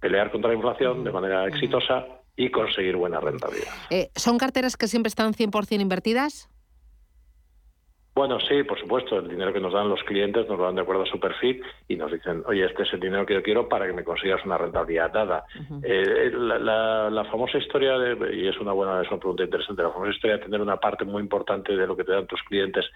[0.00, 3.72] pelear contra la inflación de manera exitosa y conseguir buena rentabilidad.
[3.90, 6.48] Eh, ¿Son carteras que siempre están 100% invertidas?
[8.16, 9.18] Bueno, sí, por supuesto.
[9.18, 11.62] El dinero que nos dan los clientes nos lo dan de acuerdo a su perfil
[11.86, 14.42] y nos dicen, oye, este es el dinero que yo quiero para que me consigas
[14.46, 15.44] una rentabilidad dada.
[15.82, 20.12] Eh, la, famosa historia, de, y es una buena es una pregunta interesante, la famosa
[20.12, 22.86] historia de tener una parte muy importante de lo que te dan tus clientes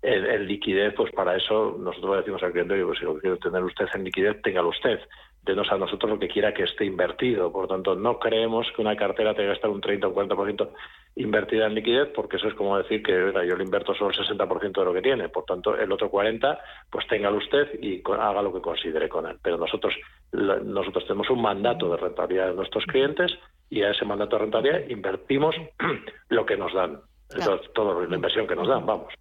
[0.00, 3.62] en, liquidez, pues para eso nosotros le decimos al cliente, pues si lo quiere tener
[3.62, 4.98] usted en liquidez, téngalo usted
[5.42, 7.50] denos a nosotros lo que quiera que esté invertido.
[7.52, 10.68] Por tanto, no creemos que una cartera tenga que estar un 30 o 40%
[11.16, 14.72] invertida en liquidez, porque eso es como decir que yo le invierto solo el 60%
[14.72, 15.28] de lo que tiene.
[15.28, 16.58] Por tanto, el otro 40%,
[16.90, 19.38] pues téngalo usted y haga lo que considere con él.
[19.42, 19.94] Pero nosotros,
[20.32, 23.32] nosotros tenemos un mandato de rentabilidad de nuestros clientes
[23.68, 25.54] y a ese mandato de rentabilidad invertimos
[26.28, 27.00] lo que nos dan.
[27.36, 29.12] Eso es toda la inversión que nos dan, vamos.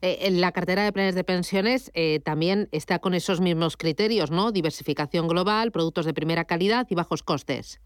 [0.00, 4.30] Eh, en la cartera de planes de pensiones eh, también está con esos mismos criterios,
[4.30, 4.52] ¿no?
[4.52, 7.80] Diversificación global, productos de primera calidad y bajos costes.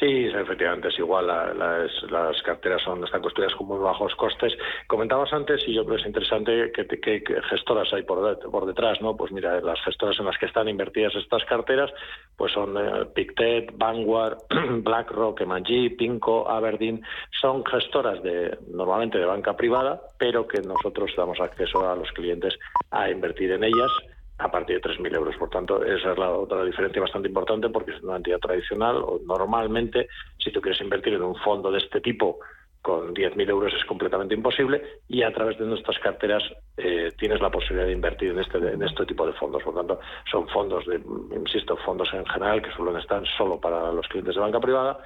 [0.00, 1.26] Sí, efectivamente, es igual.
[1.26, 4.56] las, carteras son están construidas con muy bajos costes.
[4.86, 9.14] Comentabas antes, y yo creo que es interesante, que, gestoras hay por, detrás, ¿no?
[9.14, 11.90] Pues mira, las gestoras en las que están invertidas estas carteras,
[12.34, 14.38] pues son eh, Pictet, Vanguard,
[14.82, 17.02] BlackRock, M&G, Pinco, Aberdeen.
[17.38, 22.58] Son gestoras de normalmente de banca privada, pero que nosotros damos acceso a los clientes
[22.90, 23.90] a invertir en ellas
[24.40, 25.36] a partir de 3.000 euros.
[25.36, 29.20] Por tanto, esa es la otra diferencia bastante importante porque es una entidad tradicional o
[29.24, 32.38] normalmente, si tú quieres invertir en un fondo de este tipo
[32.82, 36.42] con 10.000 euros es completamente imposible y a través de nuestras carteras
[36.78, 39.62] eh, tienes la posibilidad de invertir en este, en este tipo de fondos.
[39.62, 40.00] Por tanto,
[40.30, 41.00] son fondos, de,
[41.36, 44.98] insisto, fondos en general que suelen estar solo para los clientes de banca privada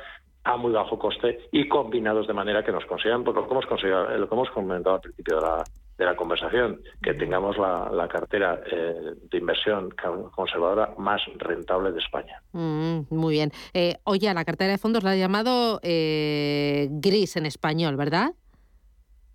[0.44, 3.66] a muy bajo coste y combinados de manera que nos consigan, pues lo que hemos,
[3.66, 5.64] conseguido, lo que hemos comentado al principio de la,
[5.96, 9.90] de la conversación, que tengamos la, cartera eh, de inversión
[10.34, 12.42] conservadora más rentable de España.
[12.52, 13.52] Mm, muy bien.
[13.72, 18.32] Eh, oye, la cartera de fondos la ha llamado eh, gris en español, ¿verdad?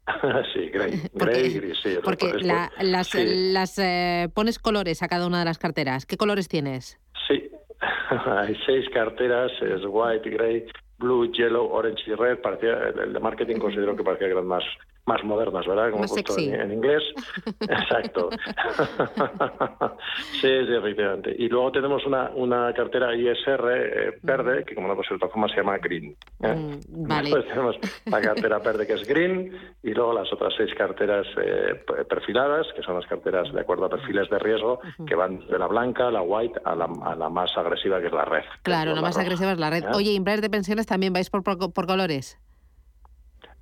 [0.54, 1.98] sí, gray, gray gris, sí.
[2.04, 6.06] Porque las, las pones colores a cada una de las carteras.
[6.06, 7.00] ¿Qué colores tienes?
[7.28, 7.50] Sí,
[8.28, 10.66] hay seis carteras, es white, gray,
[10.98, 12.40] blue, yellow, orange y red.
[12.40, 14.64] Parecía, el de marketing considero que parecía que eran más
[15.10, 15.90] más modernas, ¿verdad?
[15.90, 16.50] Como sexy.
[16.50, 17.02] En, inglés.
[17.62, 18.30] Exacto.
[20.40, 21.36] sí, sí, efectivamente.
[21.36, 25.30] Y luego tenemos una, una cartera ISR eh, verde, que como no pues de otra
[25.30, 26.16] forma se llama Green.
[26.44, 26.54] ¿eh?
[26.54, 27.30] Mm, vale.
[27.30, 31.84] Después tenemos la cartera verde que es Green y luego las otras seis carteras eh,
[32.08, 35.66] perfiladas, que son las carteras de acuerdo a perfiles de riesgo, que van de la
[35.66, 38.44] blanca, la white, a la, a la más agresiva, que es la red.
[38.62, 39.86] Claro, la, más agresiva es la red.
[39.96, 42.38] Oye, ¿y de pensiones también vais por, por colores?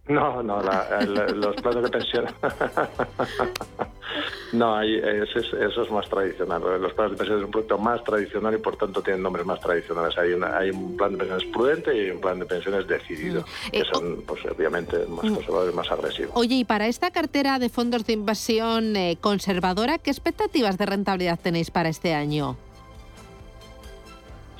[0.07, 2.25] No, no, los planes de pensión.
[4.53, 6.61] no, eso, es, más tradicional.
[6.81, 9.59] Los planes de pensión es un producto más tradicional y por tanto tienen nombres más
[9.59, 10.17] tradicionales.
[10.17, 13.71] Hay, hay un plan de pensiones prudente y un plan de pensiones decidido, mm.
[13.71, 15.35] que eh, son, pues, obviamente, más mm.
[15.35, 16.31] conservadores, más agresivos.
[16.35, 21.39] Oye, y para esta cartera de fondos de inversión eh, conservadora, ¿qué expectativas de rentabilidad
[21.41, 22.55] tenéis para este año?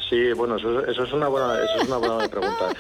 [0.10, 2.74] Sí, bueno, eso, es una buena, eso es una buena pregunta.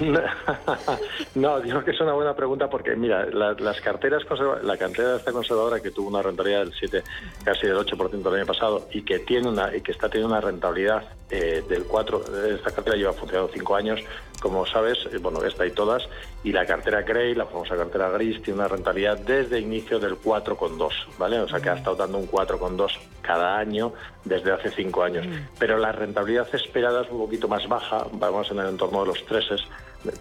[1.34, 4.22] no, digo que es una buena pregunta porque, mira, las carteras
[4.62, 7.02] la cartera de esta conservadora que tuvo una rentabilidad del 7,
[7.42, 10.42] casi del 8% el año pasado y que tiene una y que está teniendo una
[10.42, 14.00] rentabilidad eh, del 4, esta cartera lleva funcionando 5 años,
[14.40, 16.06] como sabes, eh, bueno, esta y todas,
[16.42, 20.90] y la cartera Grey, la famosa cartera gris, tiene una rentabilidad desde inicio del 4,2,
[21.18, 21.40] ¿vale?
[21.40, 23.94] O sea que ha estado dando un 4,2 cada año
[24.24, 25.26] desde hace 5 años.
[25.58, 29.24] Pero la rentabilidad esperada es un poquito más baja, vamos en el entorno de los
[29.26, 29.44] 3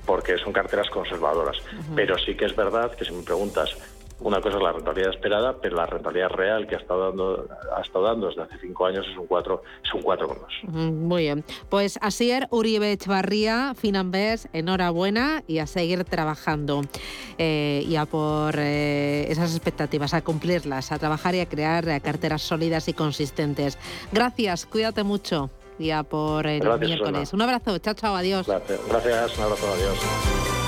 [0.06, 1.58] porque son carteras conservadoras.
[1.96, 3.76] Pero sí que es verdad que si me preguntas
[4.20, 7.82] una cosa es la rentabilidad esperada, pero la rentabilidad real que ha estado dando, ha
[7.82, 10.70] estado dando desde hace cinco años es un 4, es un 4,2.
[10.92, 11.44] Muy bien.
[11.70, 16.84] Pues Asier Uribe Echevarría, Finambés, enhorabuena y a seguir trabajando
[17.40, 22.44] eh, y a por eh, esas expectativas, a cumplirlas, a trabajar y a crear carteras
[22.44, 23.80] sólidas y consistentes.
[24.12, 27.34] Gracias, cuídate mucho y a por el miércoles.
[27.34, 28.48] Un abrazo, chao, chao, adiós.
[28.48, 30.63] Gracias, Gracias un abrazo, adiós.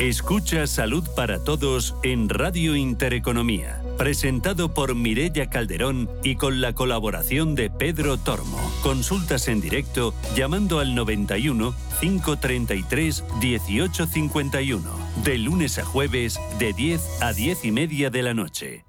[0.00, 7.54] Escucha Salud para Todos en Radio Intereconomía, presentado por Mirella Calderón y con la colaboración
[7.54, 8.58] de Pedro Tormo.
[8.82, 14.90] Consultas en directo llamando al 91 533 1851,
[15.22, 18.86] de lunes a jueves de 10 a 10 y media de la noche.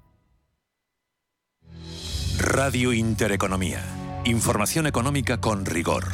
[2.38, 3.84] Radio Intereconomía.
[4.24, 6.06] Información económica con rigor,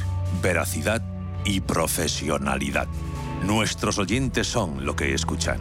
[0.43, 1.05] veracidad
[1.45, 2.89] y profesionalidad.
[3.45, 5.59] Nuestros oyentes son lo que escuchan.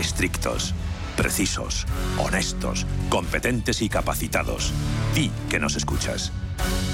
[0.00, 0.74] Estrictos,
[1.16, 1.86] precisos,
[2.18, 4.72] honestos, competentes y capacitados.
[5.14, 6.32] Di que nos escuchas.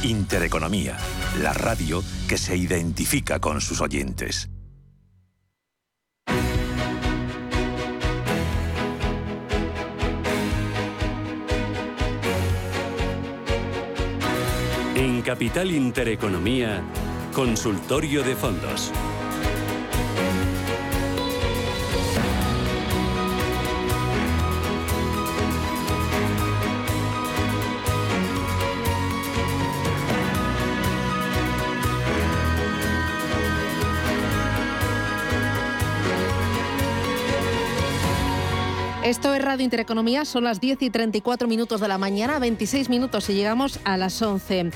[0.03, 0.97] Intereconomía,
[1.41, 4.51] la radio que se identifica con sus oyentes.
[14.95, 16.83] En Capital Intereconomía,
[17.33, 18.93] Consultorio de Fondos.
[39.49, 43.81] Radio Intereconomía, son las 10 y 34 minutos de la mañana, 26 minutos y llegamos
[43.85, 44.73] a las 11.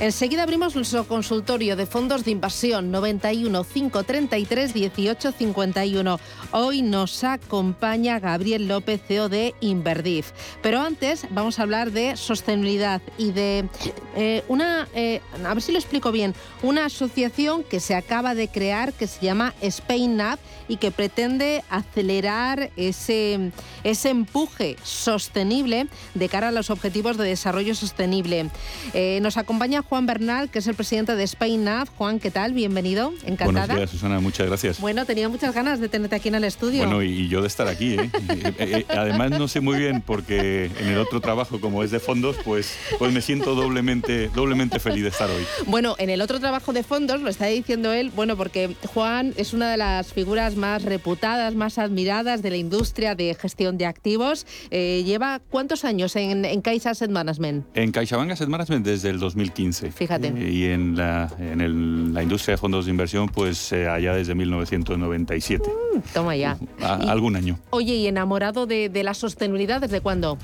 [0.00, 6.20] Enseguida abrimos nuestro consultorio de fondos de inversión 91 533 18 51.
[6.50, 10.32] Hoy nos acompaña Gabriel López, CEO de Inverdif.
[10.62, 13.68] Pero antes vamos a hablar de sostenibilidad y de
[14.16, 18.48] eh, una, eh, a ver si lo explico bien, una asociación que se acaba de
[18.48, 23.52] crear que se llama SpainNav y que pretende acelerar ese,
[23.84, 28.50] ese empuje sostenible de cara a los objetivos de desarrollo sostenible.
[28.92, 31.88] Eh, nos acompaña Juan Bernal, que es el presidente de SpainNav.
[31.96, 32.52] Juan, ¿qué tal?
[32.52, 33.66] Bienvenido, encantada.
[33.66, 34.80] Buenos días, Susana, muchas gracias.
[34.80, 36.84] Bueno, tenía muchas ganas de tenerte aquí en el estudio.
[36.84, 37.94] Bueno, y yo de estar aquí.
[37.94, 38.10] ¿eh?
[38.58, 42.36] Eh, además, no sé muy bien porque en el otro trabajo, como es de fondos,
[42.44, 45.44] pues, pues me siento doblemente, doblemente feliz de estar hoy.
[45.66, 49.52] Bueno, en el otro trabajo de fondos, lo está diciendo él, bueno, porque Juan es
[49.52, 54.46] una de las figuras más reputadas, más admiradas de la industria de gestión de activos.
[54.70, 57.66] ¿Lleva cuántos años en, en Caixa Asset Management?
[57.74, 59.73] En CaixaBank Asset Management desde el 2015.
[59.94, 60.28] Fíjate.
[60.50, 64.34] Y en, la, en el, la industria de fondos de inversión, pues eh, allá desde
[64.34, 65.68] 1997.
[65.94, 66.56] Mm, toma ya.
[66.80, 67.58] A- algún año.
[67.70, 70.38] Oye, ¿y enamorado de, de la sostenibilidad desde cuándo?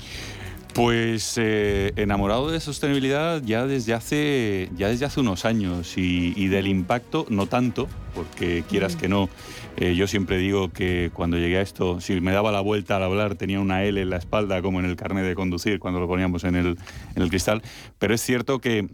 [0.73, 6.47] Pues eh, enamorado de sostenibilidad ya desde hace, ya desde hace unos años y, y
[6.47, 9.27] del impacto no tanto, porque quieras que no,
[9.75, 13.03] eh, yo siempre digo que cuando llegué a esto, si me daba la vuelta al
[13.03, 16.07] hablar tenía una L en la espalda como en el carnet de conducir cuando lo
[16.07, 16.77] poníamos en el,
[17.15, 17.61] en el cristal,
[17.99, 18.87] pero es cierto que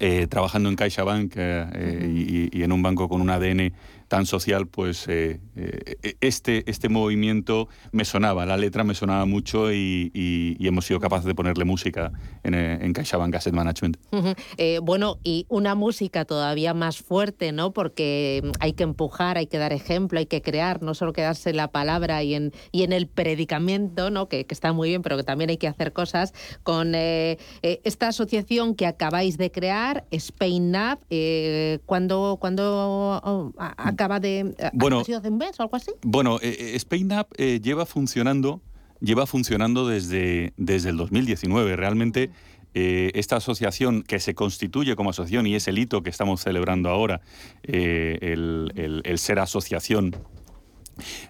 [0.00, 3.72] eh, trabajando en CaixaBank y, y en un banco con un ADN
[4.10, 9.72] tan social, pues eh, eh, este, este movimiento me sonaba, la letra me sonaba mucho
[9.72, 12.10] y, y- y hemos sido capaces de ponerle música
[12.42, 13.98] en, eh, en CaixaBank Asset Management.
[14.10, 14.34] Ujú.
[14.56, 17.72] Eh, bueno, y una música todavía más fuerte, ¿no?
[17.72, 21.56] Porque hay que empujar, hay que dar ejemplo, hay que crear, no solo quedarse en
[21.58, 24.28] la palabra y en, y en el predicamento, ¿no?
[24.28, 26.34] Que, que está muy bien, pero que también hay que hacer cosas
[26.64, 33.52] con eh, esta asociación que acabáis de crear, SpainNav, eh, ¿cuándo, cuándo, oh,
[34.00, 34.54] acaba de...
[34.72, 35.92] Bueno, ¿Ha sido hace un mes o algo así?
[36.02, 38.62] Bueno, eh, eh, SpainUp eh, lleva funcionando,
[39.00, 41.76] lleva funcionando desde, desde el 2019.
[41.76, 42.30] Realmente
[42.72, 46.88] eh, esta asociación que se constituye como asociación y es el hito que estamos celebrando
[46.88, 47.20] ahora,
[47.62, 50.16] eh, el, el- el ser asociación.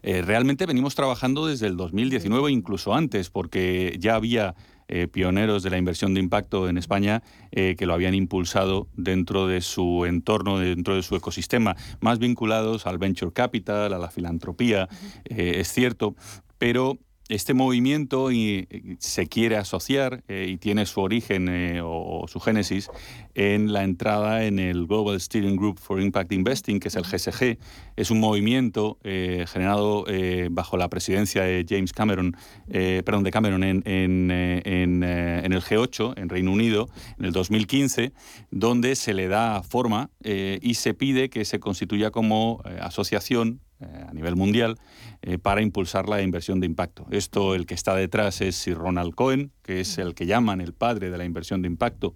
[0.02, 4.54] eh, realmente venimos trabajando desde el 2019, incluso antes, porque ya había
[4.92, 7.22] eh, pioneros de la inversión de impacto en España
[7.52, 12.88] eh, que lo habían impulsado dentro de su entorno, dentro de su ecosistema, más vinculados
[12.88, 14.88] al venture capital, a la filantropía,
[15.26, 16.16] eh, es cierto,
[16.58, 16.98] pero
[17.30, 22.28] este movimiento y, y se quiere asociar eh, y tiene su origen eh, o, o
[22.28, 22.90] su génesis
[23.34, 27.58] en la entrada en el Global Steering Group for Impact Investing, que es el GSG.
[27.96, 32.36] Es un movimiento eh, generado eh, bajo la presidencia de James Cameron,
[32.68, 36.88] eh, perdón, de Cameron en, en, eh, en, eh, en el G8, en Reino Unido,
[37.18, 38.12] en el 2015,
[38.50, 43.60] donde se le da forma eh, y se pide que se constituya como eh, asociación
[43.60, 44.76] eh, a nivel mundial
[45.22, 47.06] eh, para impulsar la inversión de impacto.
[47.10, 50.72] Esto, el que está detrás es Sir Ronald Cohen, que es el que llaman el
[50.72, 52.14] padre de la inversión de impacto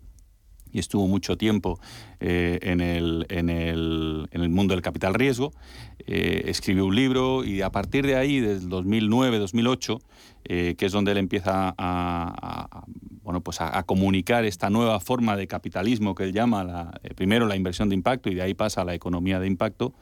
[0.72, 1.78] y estuvo mucho tiempo
[2.18, 5.52] eh, en, el, en, el, en el mundo del capital riesgo.
[6.00, 10.00] Eh, escribió un libro y a partir de ahí, desde el 2009-2008,
[10.46, 12.84] eh, que es donde él empieza a,
[13.22, 17.46] bueno, pues a, comunicar esta nueva forma de capitalismo que él llama la- eh, primero
[17.46, 19.94] la inversión de impacto y de ahí pasa a la economía de impacto.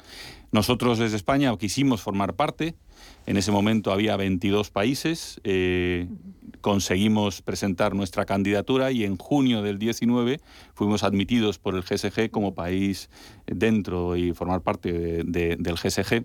[0.52, 2.74] Nosotros desde España quisimos formar parte.
[3.26, 5.40] En ese momento había 22 países.
[5.44, 6.06] eh,
[6.60, 10.38] conseguimos presentar nuestra candidatura y en junio del 19
[10.74, 13.10] fuimos admitidos por el GSG como país
[13.46, 16.24] dentro y formar parte de- de- del GSG.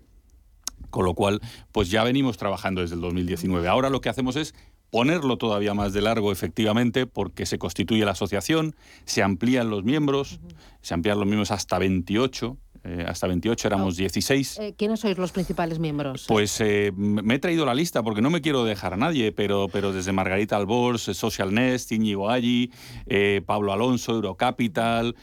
[0.92, 3.68] Con lo cual, pues ya venimos trabajando desde el 2019.
[3.68, 4.54] Ahora lo que hacemos es
[4.92, 8.76] ponerlo todavía más de largo, efectivamente, porque se constituye la asociación,
[9.06, 10.40] se amplían los miembros,
[10.82, 12.58] se amplían los miembros hasta 28,
[12.88, 14.60] eh, hasta 28 éramos 16.
[14.60, 16.26] Eh, ¿Quiénes sois los principales miembros?
[16.26, 19.68] Pues eh, me he traído la lista porque no me quiero dejar a nadie, pero,
[19.68, 22.72] pero desde Margarita Albors, Social Nest, Íñigo Allí,
[23.46, 25.16] Pablo Alonso, Eurocapital,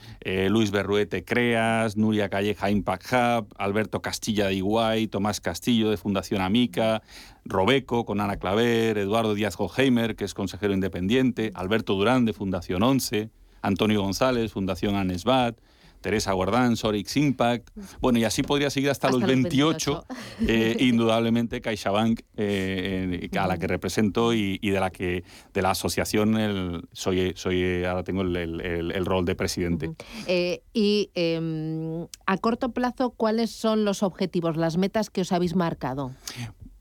[0.48, 6.42] Luis Berruete Creas, Nuria Calleja Impact Hub, Alberto Castilla de Iguay, Tomás Castillo de Fundación
[6.42, 7.02] Amica,
[7.44, 12.82] Robeco con Ana Claver, Eduardo Díaz Hoheimer, que es consejero independiente, Alberto Durán de Fundación
[12.82, 13.30] 11,
[13.62, 15.56] Antonio González, Fundación Anesbat,
[16.04, 17.70] Teresa Guardán, Sorix Impact.
[18.02, 20.04] Bueno, y así podría seguir hasta, Hasta los los 28.
[20.46, 25.24] eh, indudablemente CaixaBank, eh, eh, a la que represento y, y de la que
[25.54, 29.92] de la asociación el- soy, soy ahora tengo el, el- rol de presidente.
[30.74, 36.10] Y em, a corto plazo, ¿cuáles son los objetivos, las metas que os habéis marcado?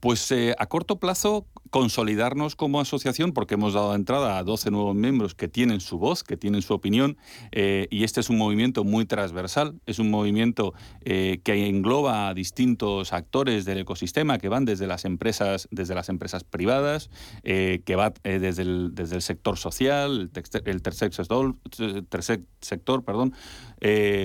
[0.02, 4.96] Pues eh, a corto plazo consolidarnos como asociación porque hemos dado entrada a 12 nuevos
[4.96, 7.18] miembros que tienen su voz, que tienen su opinión
[7.52, 12.36] eh, y este es un movimiento muy transversal, es un movimiento eh, que engloba a
[12.36, 17.10] distintos actores del ecosistema que van desde las empresas, desde las empresas privadas,
[17.44, 20.30] que va desde, el, desde el sector social,
[20.66, 21.56] el, tercer, sector,
[22.62, 23.34] sector, perdón,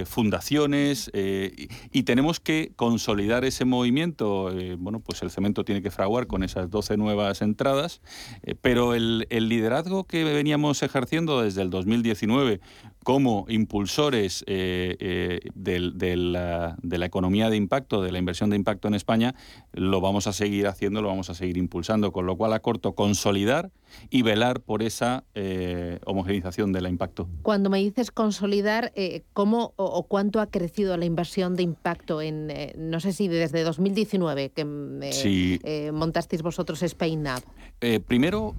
[0.05, 4.51] fundaciones y, tenemos que consolidar ese movimiento.
[4.79, 8.01] bueno, pues el cemento tiene que fraguar con esas 12 nuevas entradas,
[8.43, 12.61] eh, pero el, liderazgo que veníamos ejerciendo desde el 2019
[13.05, 16.77] como impulsores eh, eh, de, la,
[17.07, 19.35] economía de impacto, de la inversión de impacto en España,
[19.73, 22.95] lo vamos a seguir haciendo, lo vamos a seguir impulsando, con lo cual a corto
[22.95, 23.71] consolidar
[24.11, 25.25] y velar por esa
[26.05, 27.29] homogenización del impacto.
[27.43, 28.93] Cuando me dices consolidar,
[29.33, 34.51] ¿cómo o, cuánto ha crecido la inversión de impacto en, no sé si desde 2019
[34.51, 34.67] que
[35.65, 37.43] eh, montasteis vosotros SpainNav?
[37.81, 38.55] Eh, primero,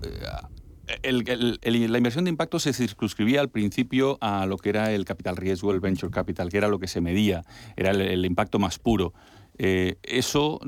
[1.04, 5.38] eh, la inversión de impacto se circunscribía al principio a lo que era el capital
[5.38, 7.44] riesgo, el venture capital, que era lo que se medía,
[7.76, 9.14] era el, impacto más puro.
[9.58, 10.60] eso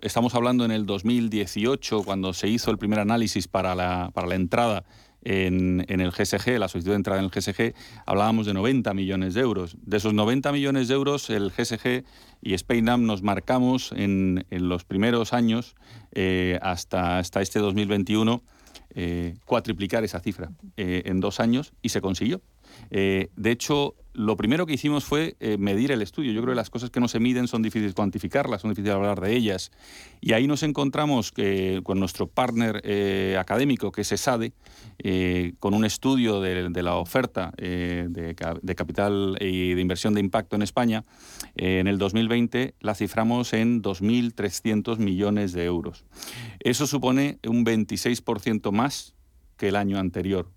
[0.00, 4.34] estamos hablando en el 2018, cuando se hizo el primer análisis para la, para la
[4.34, 4.84] entrada
[5.24, 7.74] en, el GSG, la solicitud de entrada en el GSG,
[8.06, 9.76] hablábamos de 90 millones de euros.
[9.82, 12.04] De esos 90 millones de euros, el GSG
[12.42, 15.76] y SpainAm nos marcamos en, los primeros años,
[16.12, 18.42] eh, hasta, hasta este 2021,
[18.94, 22.40] eh, cuatriplicar esa cifra eh, en dos años y se consiguió.
[22.90, 26.32] De hecho, lo primero que hicimos fue eh, medir el estudio.
[26.32, 29.20] Yo creo que las cosas que no se miden son difíciles cuantificarlas, son difíciles hablar
[29.20, 29.70] de ellas.
[30.20, 34.52] Y ahí nos encontramos que, con nuestro partner eh, académico, que es ESADE,
[34.98, 40.62] eh, con un estudio de, la oferta de, capital y de inversión de impacto en
[40.62, 41.04] España.
[41.56, 46.04] en el 2020 la ciframos en 2.300 millones de euros.
[46.60, 49.14] Eso supone un 26% más
[49.56, 50.50] que el año anterior.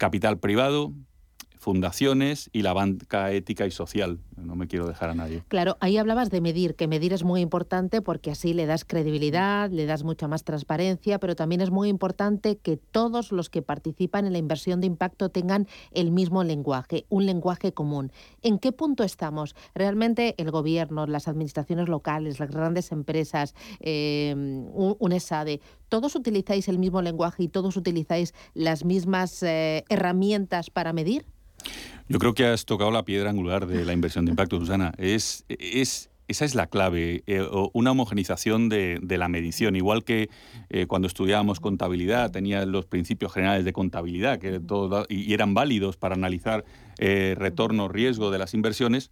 [0.00, 0.94] Capital privado,
[1.60, 4.18] fundaciones y la banca ética y social.
[4.34, 5.44] No me quiero dejar a nadie.
[5.48, 9.70] Claro, ahí hablabas de medir, que medir es muy importante porque así le das credibilidad,
[9.70, 14.24] le das mucha más transparencia, pero también es muy importante que todos los que participan
[14.26, 18.10] en la inversión de impacto tengan el mismo lenguaje, un lenguaje común.
[18.40, 19.54] ¿En qué punto estamos?
[19.74, 26.78] Realmente el gobierno, las administraciones locales, las grandes empresas, eh, un ESADE, ¿todos utilizáis el
[26.78, 31.26] mismo lenguaje y todos utilizáis las mismas eh, herramientas para medir?
[32.08, 34.92] Yo creo que has tocado la piedra angular de la inversión de impacto, Susana.
[34.98, 39.74] Es, es, esa es la clave, eh, una homogenización de, la medición.
[39.74, 40.28] Igual que
[40.68, 45.96] eh, cuando estudiábamos contabilidad, tenía los principios generales de contabilidad que todo, y, eran válidos
[45.96, 46.64] para analizar
[46.98, 49.10] eh, retorno, riesgo de las inversiones.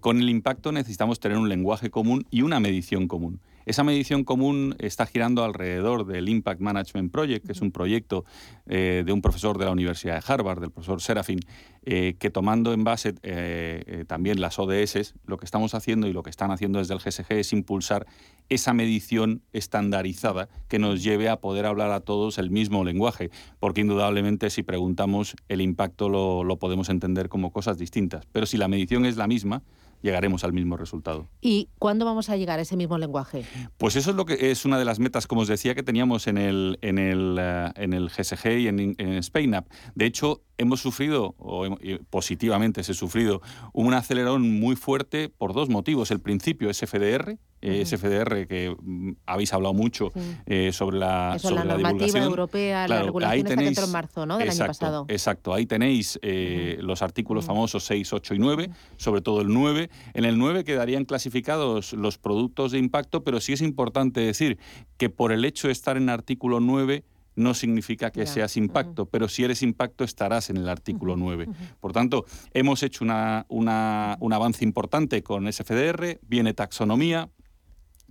[0.00, 3.40] con el impacto necesitamos tener un lenguaje común y una medición común.
[3.66, 8.24] Esa medición común está girando alrededor del Impact Management Project, que es un proyecto
[8.66, 11.40] eh, de un profesor de la Universidad de Harvard, del profesor Serafin,
[11.82, 16.22] eh, que tomando en base eh, también las ODS, lo que estamos haciendo y lo
[16.22, 18.06] que están haciendo desde el GSG es impulsar
[18.48, 23.80] esa medición estandarizada que nos lleve a poder hablar a todos el mismo lenguaje, porque
[23.80, 28.68] indudablemente si preguntamos el impacto lo, lo podemos entender como cosas distintas, pero si la
[28.68, 29.64] medición es la misma,
[30.02, 31.28] llegaremos al mismo resultado.
[31.40, 33.44] ¿Y cuándo vamos a llegar a ese mismo lenguaje?
[33.76, 36.26] Pues eso es lo que es una de las metas, como os decía, que teníamos
[36.26, 39.66] en el, en el, eh, en el GSG y en, en SpainUp.
[39.94, 41.66] De hecho, hemos sufrido, o
[42.10, 43.42] positivamente se ha sufrido,
[43.72, 46.10] un acelerón muy fuerte por dos motivos.
[46.10, 50.12] El principio es FDR, eh, SFDR, que mm, habéis hablado mucho
[50.46, 54.38] eh, sobre la, sobre la, normativa europea, la regulación que entró en marzo ¿no?
[54.38, 55.06] del año pasado.
[55.08, 59.90] Exacto, ahí tenéis eh, los artículos famosos 6, 8 y 9, sobre todo el 9.
[60.14, 64.58] En el 9 quedarían clasificados los productos de impacto, pero sí es importante decir
[64.96, 67.04] que por el hecho de estar en artículo 9,
[67.36, 71.46] no significa que seas impacto, pero si eres impacto estarás en el artículo 9.
[71.80, 77.28] Por tanto, hemos hecho una, un avance importante con SFDR, viene taxonomía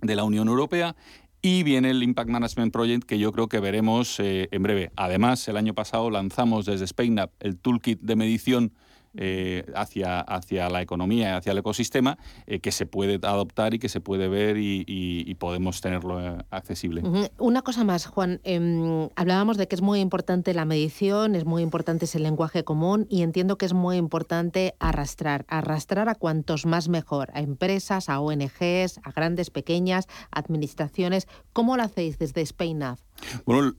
[0.00, 0.96] de la Unión Europea
[1.42, 4.90] y viene el Impact Management Project que yo creo que veremos eh, en breve.
[4.96, 8.72] Además, el año pasado lanzamos desde SpainUp el toolkit de medición
[9.16, 13.78] eh, hacia, hacia la economía, y hacia el ecosistema, eh, que se puede adoptar y
[13.78, 17.02] que se puede ver y, podemos tenerlo eh, accesible.
[17.38, 18.40] Una cosa más, Juan.
[18.42, 23.06] Em, hablábamos de que es muy importante la medición, es muy importante ese lenguaje común
[23.10, 28.20] y entiendo que es muy importante arrastrar, arrastrar a cuantos más mejor, a empresas, a
[28.20, 31.28] ONGs, a grandes, pequeñas, administraciones.
[31.52, 32.98] ¿Cómo lo hacéis desde SpainAv?
[33.44, 33.74] Bueno,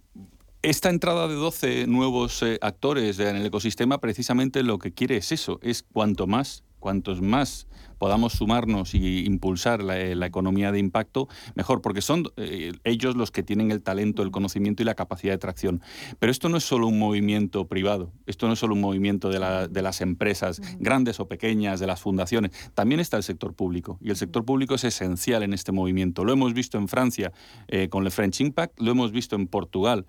[0.70, 5.32] esta entrada de 12 nuevos eh, actores en el ecosistema precisamente lo que quiere es
[5.32, 7.67] eso, es cuanto más cuantos más
[7.97, 13.32] podamos sumarnos y impulsar la, eh, economía de impacto, mejor, porque son eh, ellos los
[13.32, 15.82] que tienen el talento, el conocimiento y la capacidad de tracción.
[16.19, 19.39] Pero esto no es solo un movimiento privado, esto no es solo un movimiento de,
[19.82, 23.97] las empresas, grandes o pequeñas, de las fundaciones, también está el sector público.
[24.01, 26.25] Y el sector público es esencial en este movimiento.
[26.25, 27.32] Lo hemos visto en Francia
[27.67, 30.05] eh, con el French Impact, lo hemos visto en Portugal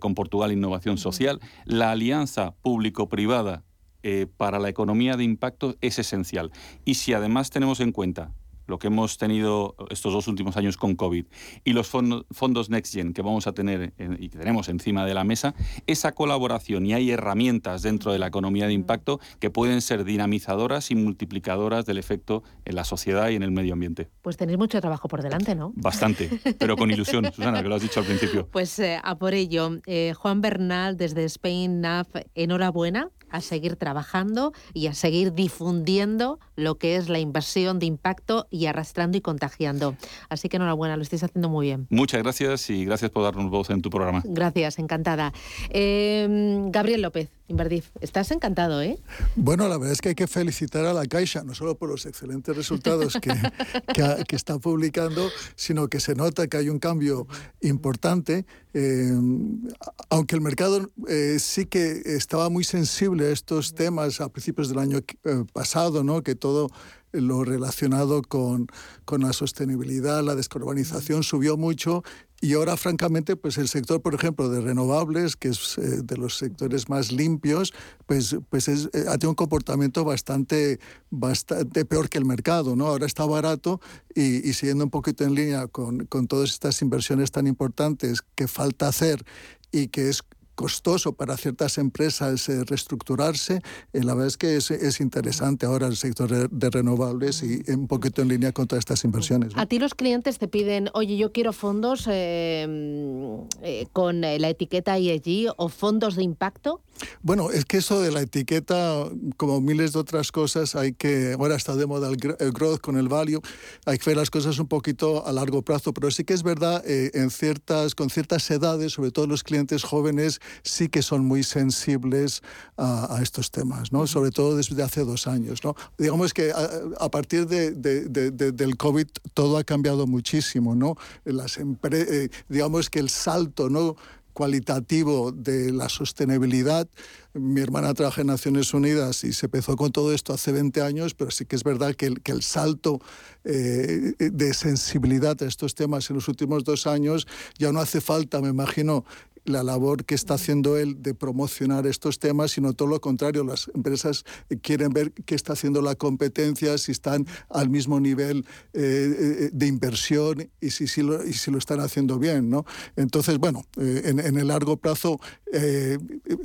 [0.00, 1.40] con Portugal Innovación Social.
[1.64, 3.62] La alianza público-privada
[4.02, 6.50] eh, para la economía de impacto es esencial.
[6.84, 8.32] Y si además tenemos en cuenta
[8.70, 11.26] lo que hemos tenido estos dos últimos años con COVID
[11.64, 15.54] y los fondos NextGen que vamos a tener y que tenemos encima de la mesa,
[15.86, 20.90] esa colaboración y hay herramientas dentro de la economía de impacto que pueden ser dinamizadoras
[20.90, 24.08] y multiplicadoras del efecto en la sociedad y en el medio ambiente.
[24.22, 25.72] Pues tenéis mucho trabajo por delante, ¿no?
[25.74, 28.46] Bastante, pero con ilusión, Susana, que lo has dicho al principio.
[28.46, 34.52] Pues eh, a por ello, eh, Juan Bernal desde Spain NAF, enhorabuena a seguir trabajando
[34.74, 39.96] y a seguir difundiendo lo que es la inversión de impacto y arrastrando y contagiando.
[40.28, 41.86] Así que enhorabuena, lo estáis haciendo muy bien.
[41.90, 44.22] Muchas gracias y gracias por darnos voz en tu programa.
[44.24, 45.32] Gracias, encantada.
[45.70, 48.96] Em, Gabriel López, Inverdif, estás encantado, ¿eh?
[49.34, 52.06] Bueno, la verdad es que hay que felicitar a la Caixa, no solo por los
[52.06, 53.32] excelentes resultados que,
[54.28, 57.26] que, está publicando, sino que se nota que hay un cambio
[57.60, 59.66] importante, em,
[60.10, 64.78] aunque el mercado eh, sí que estaba muy sensible a estos temas a principios del
[64.78, 66.22] año eh, pasado, ¿no?
[66.22, 66.68] que todo
[67.12, 68.68] lo relacionado con,
[69.04, 72.04] con la sostenibilidad, la descarbonización subió mucho
[72.42, 76.38] y ahora, francamente, pues el sector, por ejemplo, de renovables, que es eh, de los
[76.38, 77.74] sectores más limpios,
[78.06, 80.80] pues, pues es, eh, ha tenido un comportamiento bastante,
[81.10, 82.76] bastante peor que el mercado.
[82.76, 82.86] ¿no?
[82.86, 83.82] Ahora está barato
[84.14, 88.48] y, y siguiendo un poquito en línea con, con todas estas inversiones tan importantes que
[88.48, 89.22] falta hacer
[89.70, 90.22] y que es
[90.60, 93.62] costoso para ciertas empresas eh, reestructurarse.
[93.94, 97.86] Eh, la verdad es que es, es, interesante ahora el sector de, renovables y un
[97.86, 99.54] poquito en línea con todas estas inversiones.
[99.56, 104.98] A ti los clientes te piden, oye, yo quiero fondos em, eh, con la etiqueta
[104.98, 106.82] ESG o fondos de impacto.
[107.22, 109.06] Bueno, es que eso de la etiqueta,
[109.38, 113.08] como miles de otras cosas, hay que, ahora está de moda el, growth con el
[113.08, 113.40] value,
[113.86, 116.82] hay que ver las cosas un poquito a largo plazo, pero sí que es verdad,
[116.86, 122.42] en ciertas, con ciertas edades, sobre todo los clientes jóvenes, sí que son muy sensibles
[122.76, 124.06] a, estos temas, ¿no?
[124.06, 125.62] sobre todo desde hace dos años.
[125.64, 125.74] ¿no?
[125.98, 130.74] Digamos que a, partir de, del COVID todo ha cambiado muchísimo.
[130.74, 130.96] ¿no?
[131.24, 133.96] Las eh, digamos que el salto ¿no?
[134.32, 136.88] cualitativo de la sostenibilidad.
[137.34, 141.14] Mi hermana trabaja en Naciones Unidas y se empezó con todo esto hace 20 años,
[141.14, 143.00] pero sí que es verdad que el, que el salto
[143.44, 147.26] eh, de sensibilidad a estos temas en los últimos dos años
[147.58, 149.04] ya no hace falta, me imagino,
[149.50, 153.44] la labor que está haciendo él de promocionar estos temas, sino todo lo contrario.
[153.44, 154.24] Las empresas
[154.62, 159.66] quieren ver qué está haciendo la competencia, si están al mismo nivel eh, eh, de
[159.66, 162.50] inversión y si, si, lo, y si lo están haciendo bien.
[162.50, 162.64] ¿no?
[162.96, 165.20] Entonces, bueno, eh, en, el largo plazo,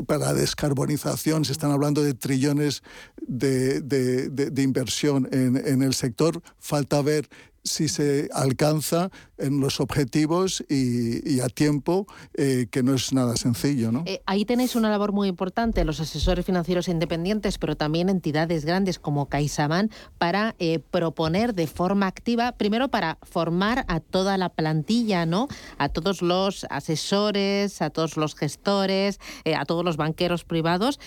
[0.08, 2.84] para la descarbonización, se están hablando de trillones
[3.28, 6.42] de, de, inversión en, en el sector.
[6.60, 7.30] Falta ver
[7.66, 13.92] si se alcanza en los objetivos y, a tiempo, eh, que no es nada sencillo.
[13.92, 14.04] ¿no?
[14.06, 19.00] Eh, ahí tenéis una labor muy importante, los asesores financieros independientes, pero también entidades grandes
[19.00, 25.26] como CaixaBank, para eh, proponer de forma activa, primero para formar a toda la plantilla,
[25.26, 25.48] ¿no?
[25.78, 29.20] a todos los asesores, a todos los gestores,
[29.58, 31.00] a todos los banqueros privados,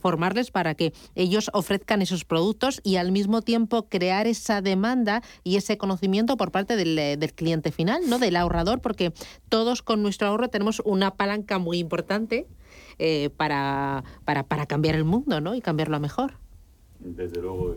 [0.00, 5.56] formarles para que ellos ofrezcan esos productos y al mismo tiempo crear esa demanda y
[5.56, 6.05] ese conocimiento
[6.36, 8.18] por parte del, cliente final, ¿no?
[8.18, 9.12] Del ahorrador, porque
[9.48, 12.46] todos con nuestro ahorro tenemos una palanca muy importante
[12.98, 15.54] eh, para, para, para cambiar el mundo, ¿no?
[15.54, 16.34] Y cambiarlo mejor.
[16.98, 17.76] Desde luego.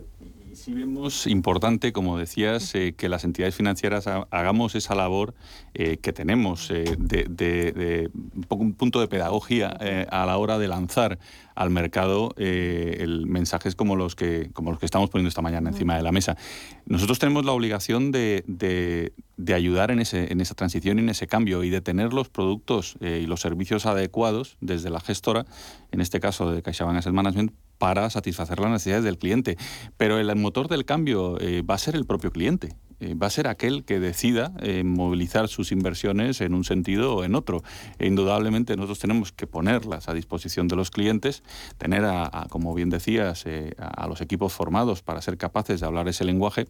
[0.60, 5.34] Sí vemos importante, como decías, eh, que las entidades financieras hagamos esa labor
[5.72, 8.10] eh, que tenemos de, de,
[8.50, 9.68] un punto de pedagogía
[10.10, 11.18] a la hora de lanzar
[11.60, 15.68] al mercado eh, el, mensajes como los, que, como los que estamos poniendo esta mañana
[15.68, 16.38] encima de la mesa.
[16.86, 21.26] Nosotros tenemos la obligación de, de, ayudar en, ese, en esa transición y en ese
[21.26, 25.44] cambio y de tener los productos eh, y los servicios adecuados desde la gestora,
[25.92, 29.56] en este caso de CaixaBank Asset Management, para satisfacer las necesidades del cliente.
[29.96, 32.76] Pero el motor del cambio eh, va a ser el propio cliente.
[33.00, 37.24] Eh, va a ser aquel que decida eh, movilizar sus inversiones en un sentido o
[37.24, 37.62] en otro.
[37.98, 41.42] E indudablemente nosotros tenemos que ponerlas a disposición de los clientes,
[41.78, 43.46] tener, a, como bien decías,
[43.78, 46.66] a los equipos formados para ser capaces de hablar ese lenguaje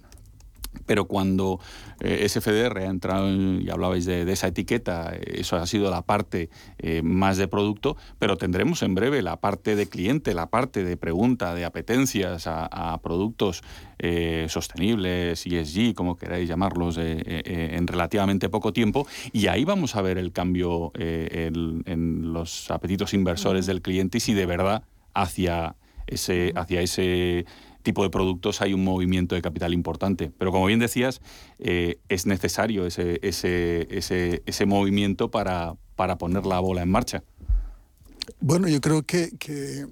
[0.87, 1.61] pero cuando
[2.01, 7.03] eh, SFDR ha entrado y hablabais de, esa etiqueta, eso ha sido la parte eh,
[7.03, 11.55] más de producto, pero tendremos en breve la parte de cliente, la parte de pregunta,
[11.55, 13.63] de apetencias a, productos
[13.99, 20.19] eh, sostenibles, ESG, como queráis llamarlos, en relativamente poco tiempo, y ahí vamos a ver
[20.19, 25.77] el cambio en, los apetitos inversores del cliente y si de verdad hacia
[26.07, 27.47] ese, hacia ese
[27.83, 30.31] tipo de productos hay un movimiento de capital importante.
[30.39, 31.21] Pero como bien decías,
[31.59, 37.23] eh, es necesario ese, ese, ese, ese movimiento para, para poner la bola en marcha.
[38.41, 39.87] Bueno, yo creo que, que,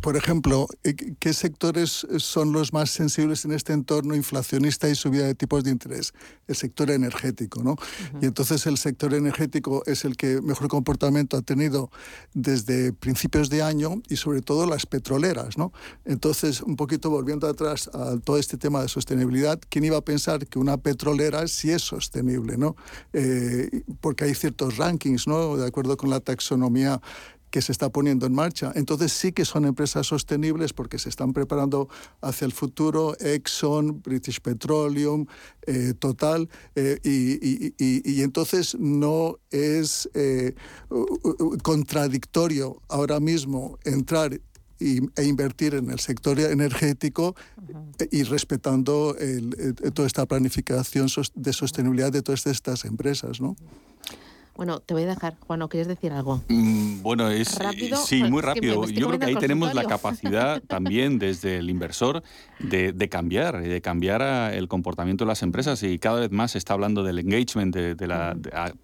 [0.00, 5.26] por ejemplo, eh, ¿qué sectores son los más sensibles en este entorno inflacionista y subida
[5.26, 6.12] de tipos de interés?
[6.46, 7.76] El sector energético, ¿no?
[8.20, 11.90] Y entonces el sector energético es el que mejor comportamiento ha tenido
[12.34, 15.72] desde principios de año y sobre todo las petroleras, ¿no?
[16.04, 20.46] Entonces, un poquito volviendo atrás a todo este tema de sostenibilidad, ¿quién iba a pensar
[20.46, 22.76] que una petrolera sí es sostenible, ¿no?
[23.12, 25.56] Eh, porque hay ciertos rankings, ¿no?
[25.56, 27.00] De acuerdo con la taxonomía
[27.50, 28.72] que se está poniendo en marcha.
[28.74, 31.88] Entonces sí que son empresas sostenibles porque se están preparando
[32.20, 35.26] hacia el futuro, Exxon, British Petroleum,
[35.66, 40.54] eh, Total, eh, y, entonces no es eh,
[41.62, 44.40] contradictorio ahora mismo entrar
[44.78, 47.34] e invertir en el sector energético
[48.10, 49.16] y respetando
[49.94, 53.56] toda esta planificación de sostenibilidad de todas estas empresas, ¿no?
[54.56, 55.36] Bueno, te voy a dejar.
[55.46, 56.42] Juan, ¿quieres decir algo?
[56.48, 57.98] Mm, bueno, es ¿Rápido?
[57.98, 58.86] sí, muy rápido.
[58.88, 62.22] Yo creo que ahí tenemos la capacidad también desde el inversor
[62.58, 64.22] de, de cambiar, de cambiar
[64.54, 68.06] el comportamiento de las empresas y cada vez más se está hablando del engagement, de,
[68.06, 68.34] la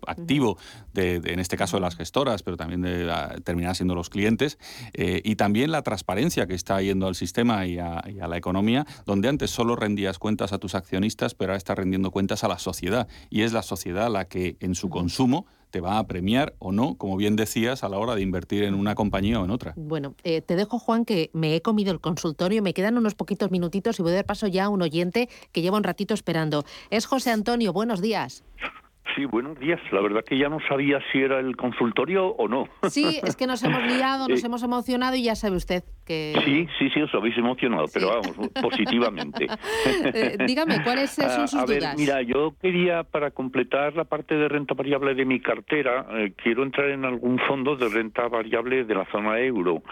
[0.07, 0.59] activo,
[0.93, 3.11] de, en este caso de las gestoras, pero también de
[3.45, 4.59] terminar siendo los clientes
[4.93, 8.37] eh, y también la transparencia que está yendo al sistema y a, y a la
[8.37, 12.49] economía, donde antes solo rendías cuentas a tus accionistas, pero ahora está rendiendo cuentas a
[12.49, 16.55] la sociedad y es la sociedad la que en su consumo te va a premiar
[16.61, 19.51] o no, como bien decías, a la hora de invertir en una compañía o en
[19.51, 19.73] otra.
[19.75, 23.51] Bueno, eh, te dejo, Juan, que me he comido el consultorio, me quedan unos poquitos
[23.51, 26.65] minutitos y voy a dar paso ya a un oyente que lleva un ratito esperando.
[26.91, 28.45] Es José Antonio, buenos días.
[29.17, 29.81] Sí, buenos días.
[29.91, 32.69] La verdad que ya no sabía si era el consultorio o no.
[32.89, 36.41] Sí, es que nos hemos liado, nos eh, hemos emocionado y ya sabe usted que...
[36.45, 39.47] Sí, sí, sí, os habéis emocionado, pero vamos, positivamente.
[40.15, 44.35] Eh, dígame, ¿cuáles son ah, sus a ver, Mira, yo quería, para completar la parte
[44.37, 48.85] de renta variable de mi cartera, eh, quiero entrar en algún fondo de renta variable
[48.85, 49.83] de la zona euro.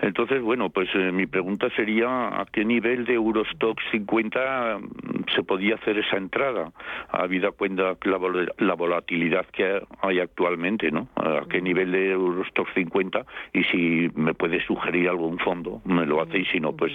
[0.00, 5.76] Entonces, bueno, pues mi pregunta sería a qué nivel de Eurostock 50 mm, se podía
[5.76, 6.72] hacer esa entrada,
[7.10, 8.18] habida cuenta la
[8.58, 11.08] la volatilidad que hay actualmente, ¿no?
[11.16, 16.20] A qué nivel de Eurostock 50 y si me puede sugerir algún fondo, me lo
[16.20, 16.92] hace y si no, pues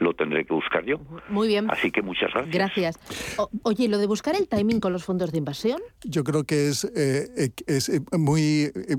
[0.00, 0.98] lo tendré que buscar yo.
[1.30, 1.70] Muy bien.
[1.70, 2.54] Así que muchas gracias.
[2.54, 3.38] Gracias.
[3.62, 5.80] oye, lo de buscar el timing con los fondos de inversión.
[6.04, 8.96] Yo creo que es, eh, es eh, muy eh,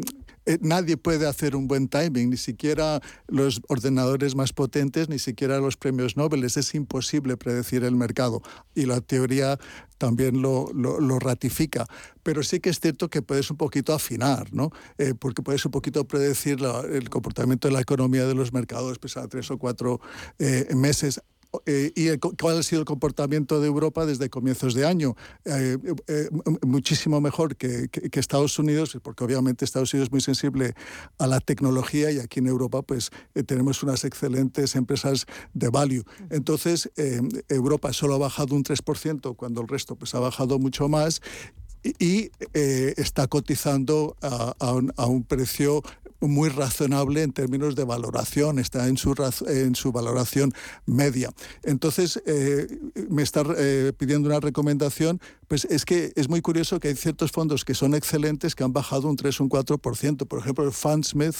[0.62, 5.78] nadie puede hacer un buen timing, ni siquiera los ordenadores más potentes, ni siquiera los
[5.78, 6.44] premios Nobel.
[6.44, 8.42] Es imposible predecir el mercado
[8.74, 9.60] y la teoría
[9.98, 11.86] también lo, lo, ratifica.
[12.24, 14.72] Pero sí que es cierto que puedes un poquito afinar, ¿no?
[14.98, 16.60] Eh, porque puedes un poquito predecir
[16.92, 20.00] el comportamiento de la economía de los mercados pues, a tres o cuatro
[20.40, 21.22] eh, meses.
[21.66, 25.16] Eh, y cuál ha sido el comportamiento de Europa desde comienzos de año.
[25.46, 25.78] Eh,
[26.08, 26.30] eh,
[26.66, 30.74] muchísimo mejor que, Estados Unidos, porque obviamente Estados Unidos es muy sensible
[31.20, 33.12] a la tecnología y aquí en Europa pues
[33.46, 36.04] tenemos unas excelentes empresas de value.
[36.30, 36.90] Entonces,
[37.48, 41.22] Europa solo ha bajado un 3% cuando el resto pues ha bajado mucho más
[41.84, 45.84] y, está cotizando a, un, a, un, precio
[46.22, 49.14] muy razonable en términos de valoración, está en su,
[49.48, 50.54] en su valoración
[50.86, 51.32] media.
[51.64, 52.68] Entonces, eh,
[53.10, 57.32] me está eh, pidiendo una recomendación, pues es que es muy curioso que hay ciertos
[57.32, 60.28] fondos que son excelentes que han bajado un 3 o un 4%.
[60.28, 61.36] Por ejemplo, el Fundsmith,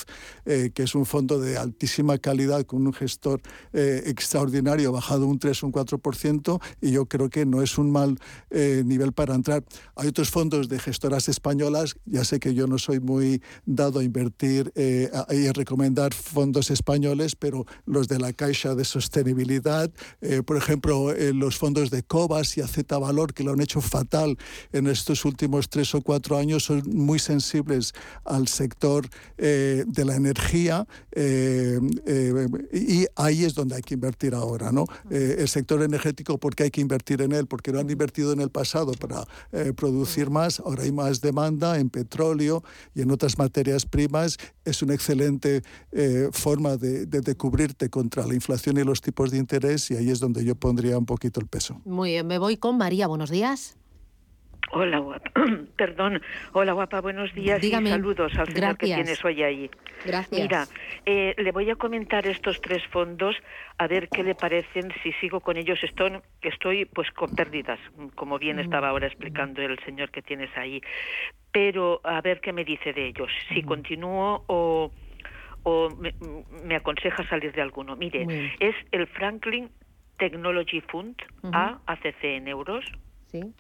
[0.46, 3.42] eh, que es un fondo de altísima calidad con un gestor
[3.74, 7.92] extraordinario, ha bajado un 3 o un 4% y yo creo que no es un
[7.92, 8.20] mal
[8.52, 9.64] nivel para entrar.
[9.96, 14.04] Hay otros fondos de gestoras españolas, ya sé que yo no soy muy dado a
[14.04, 19.92] invertir eh, y recomendar fondos españoles, pero los de la Caixa de Sostenibilidad,
[20.22, 23.82] eh, por ejemplo, eh, los fondos de Cobas y AZ Valor, que lo han hecho
[23.82, 24.38] fatal
[24.72, 27.94] en estos últimos tres o cuatro años, son muy sensibles
[28.26, 29.08] al sector
[29.38, 30.88] de la energía
[32.74, 34.72] y ahí es donde hay que invertir ahora.
[34.72, 34.86] ¿no?
[35.10, 37.48] el sector energético, porque hay que invertir en él?
[37.48, 39.26] Porque no han invertido en el pasado para
[39.76, 42.64] producir más, ahora hay más demanda en petróleo
[42.96, 44.38] y en otras materias primas
[44.68, 45.62] es una excelente
[45.92, 50.10] eh, forma de, de, cubrirte contra la inflación y los tipos de interés y ahí
[50.10, 51.82] es donde yo pondría un poquito el peso.
[51.86, 53.78] Muy bien, me voy con María, buenos días.
[54.72, 55.32] Hola, guapa.
[55.78, 56.22] Perdón.
[56.54, 57.02] Hola, guapa.
[57.02, 59.70] Buenos días y saludos al señor que tienes hoy ahí.
[60.06, 60.42] Gracias.
[60.42, 60.68] Mira,
[61.06, 63.36] eh, le voy a comentar estos tres fondos
[63.78, 64.92] a ver qué le parecen.
[65.04, 67.80] Si sigo con ellos, estoy, estoy pues con pérdidas,
[68.16, 70.82] como bien estaba ahora explicando el señor que tienes ahí.
[71.52, 73.32] Pero a ver qué me dice de ellos.
[73.50, 74.92] Si continúo o,
[75.64, 75.90] o
[76.64, 77.96] me, aconseja salir de alguno.
[77.96, 79.70] Mire, es el Franklin
[80.18, 81.16] Technology Fund,
[81.54, 82.86] A, ACC en euros.
[83.32, 83.54] Sí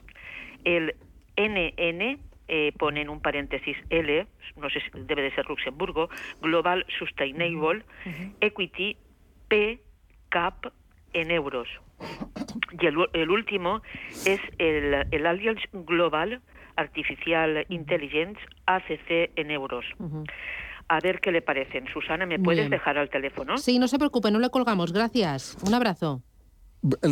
[0.63, 0.95] el
[1.37, 6.09] NN eh, pone en un paréntesis L, no sé si debe de ser Luxemburgo,
[6.41, 7.83] Global Sustainable
[8.41, 8.97] Equity
[9.47, 9.81] P
[10.29, 10.67] CAP
[11.13, 11.67] en euros.
[12.79, 13.81] Y el, último
[14.25, 16.41] es el, el Alliance Global
[16.75, 19.85] Artificial Intelligence ACC en euros.
[20.87, 21.87] A ver qué le parecen.
[21.91, 23.57] Susana, ¿me puedes dejar al teléfono?
[23.57, 24.93] Sí, no se preocupe, no le colgamos.
[24.93, 25.57] Gracias.
[25.67, 26.21] Un abrazo.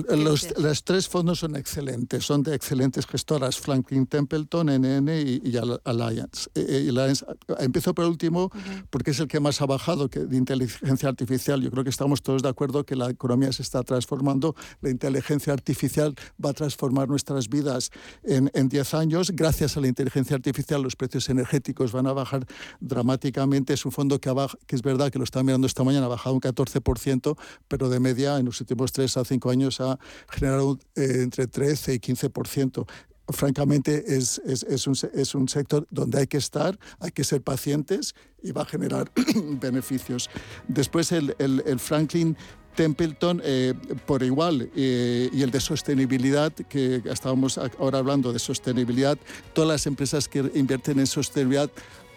[0.10, 5.54] Los, los, tres fondos son excelentes, son de excelentes gestoras, Franklin Templeton, NN y,
[5.84, 6.50] Alliance.
[6.56, 7.14] Eh, eh,
[7.60, 8.52] empiezo por último
[8.90, 11.62] porque es el que más ha bajado que de inteligencia artificial.
[11.62, 15.54] Yo creo que estamos todos de acuerdo que la economía se está transformando, la inteligencia
[15.54, 17.92] artificial va a transformar nuestas vidas
[18.24, 19.32] en 10 años.
[19.32, 22.46] Gracias a la inteligencia artificial los precios energéticos van a bajar
[22.80, 23.74] dramáticamente.
[23.74, 24.34] Es un fondo que,
[24.68, 28.00] que es verdad que lo está mirando esta mañana, ha bajado un 14%, pero de
[28.00, 30.00] media en los últimos 3 a 5 años años ha
[30.30, 32.86] generado eh, entre 13 y 15%
[33.30, 37.42] francamente es, es, es, un, es, un, sector donde hay que estar, hay que ser
[37.42, 38.14] pacientes
[38.44, 39.12] y va a generar
[39.60, 40.30] beneficios.
[40.68, 42.38] Después el, el, Franklin
[42.76, 43.74] Templeton eh,
[44.06, 49.18] por igual eh, y el de sostenibilidad, que estábamos ahora hablando de sostenibilidad,
[49.54, 51.72] todas las empresas que invierten en sostenibilidad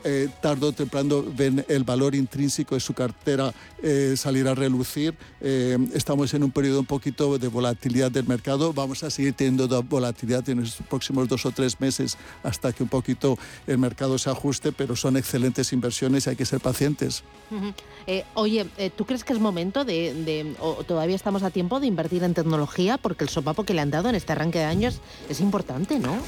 [0.05, 5.15] eh, tarde o temprano ven el valor intrínseco de su cartera eh, salir a relucir.
[5.41, 8.73] Eh, estamos en un periodo un poquito de volatilidad del mercado.
[8.73, 12.89] Vamos a seguir teniendo volatilidad en los próximos dos o tres meses hasta que un
[12.89, 17.25] poquito el mercado se ajuste, pero son excelentes inversiones y hay que ser pacientes.
[18.35, 22.35] oye, ¿tú crees que es momento de, o todavía estamos a tiempo de invertir en
[22.35, 22.99] tecnología?
[22.99, 26.19] Porque el sopapo que le han dado en este arranque de años es importante, ¿no?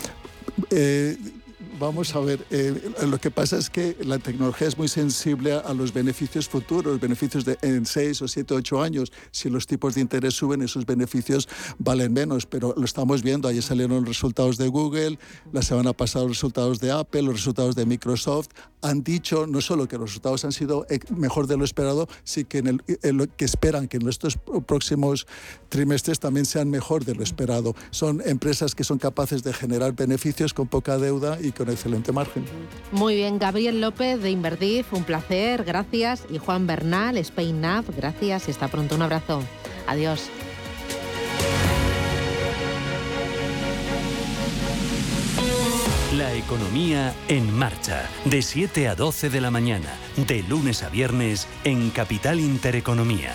[1.81, 5.73] Vamos a ver, eh, lo que pasa es que la tecnología es muy sensible a
[5.73, 9.11] los beneficios futuros, beneficios de en 6 o 7 o 8 años.
[9.31, 13.49] Si los tipos de interés suben, esos beneficios valen menos, pero lo estamos viendo.
[13.49, 15.19] Ayer salieron los resultados de Google,
[15.55, 18.49] la semana pasada los resultados de Apple, los resultados de Microsoft.
[18.83, 22.59] Han dicho no solo que los resultados han sido mejor de lo esperado, sino que,
[22.59, 25.27] en el, que esperan que en estos próximos
[25.71, 27.75] trimestres también sean mejor de lo esperado.
[27.91, 32.45] Son empresas que son capaces de generar beneficios con poca deuda y con excelente margen.
[32.93, 36.25] Muy bien, Gabriel López de Inverdif, un placer, gracias.
[36.31, 38.95] Y Juan Bernal, Spain Nav, gracias y hasta pronto.
[38.95, 39.43] Un abrazo.
[39.87, 40.31] Adiós.
[46.17, 51.47] La economía en marcha, de 7 a 12 de la mañana, de lunes a viernes
[51.63, 53.33] en Capital Intereconomía.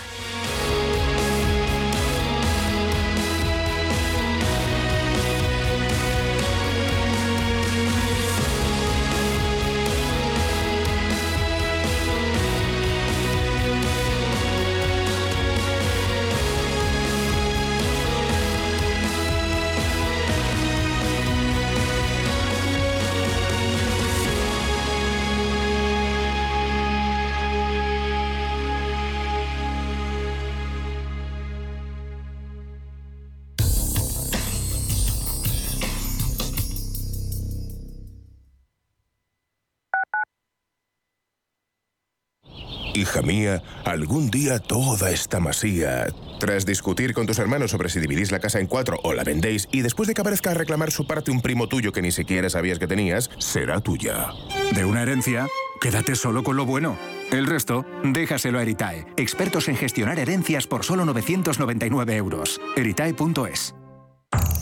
[43.22, 46.08] Mía, algún día toda esta masía...
[46.40, 49.68] Tras discutir con tus hermanos sobre si dividís la casa en cuatro o la vendéis,
[49.72, 52.50] y después de que aparezca a reclamar su parte un primo tuyo que ni siquiera
[52.50, 54.28] sabías que tenías, será tuya.
[54.74, 55.48] De una herencia,
[55.80, 56.98] quédate solo con lo bueno.
[57.32, 62.60] El resto, déjaselo a Eritae, expertos en gestionar herencias por solo 999 euros.
[62.76, 63.76] Eritae.es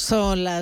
[0.00, 0.58] Son las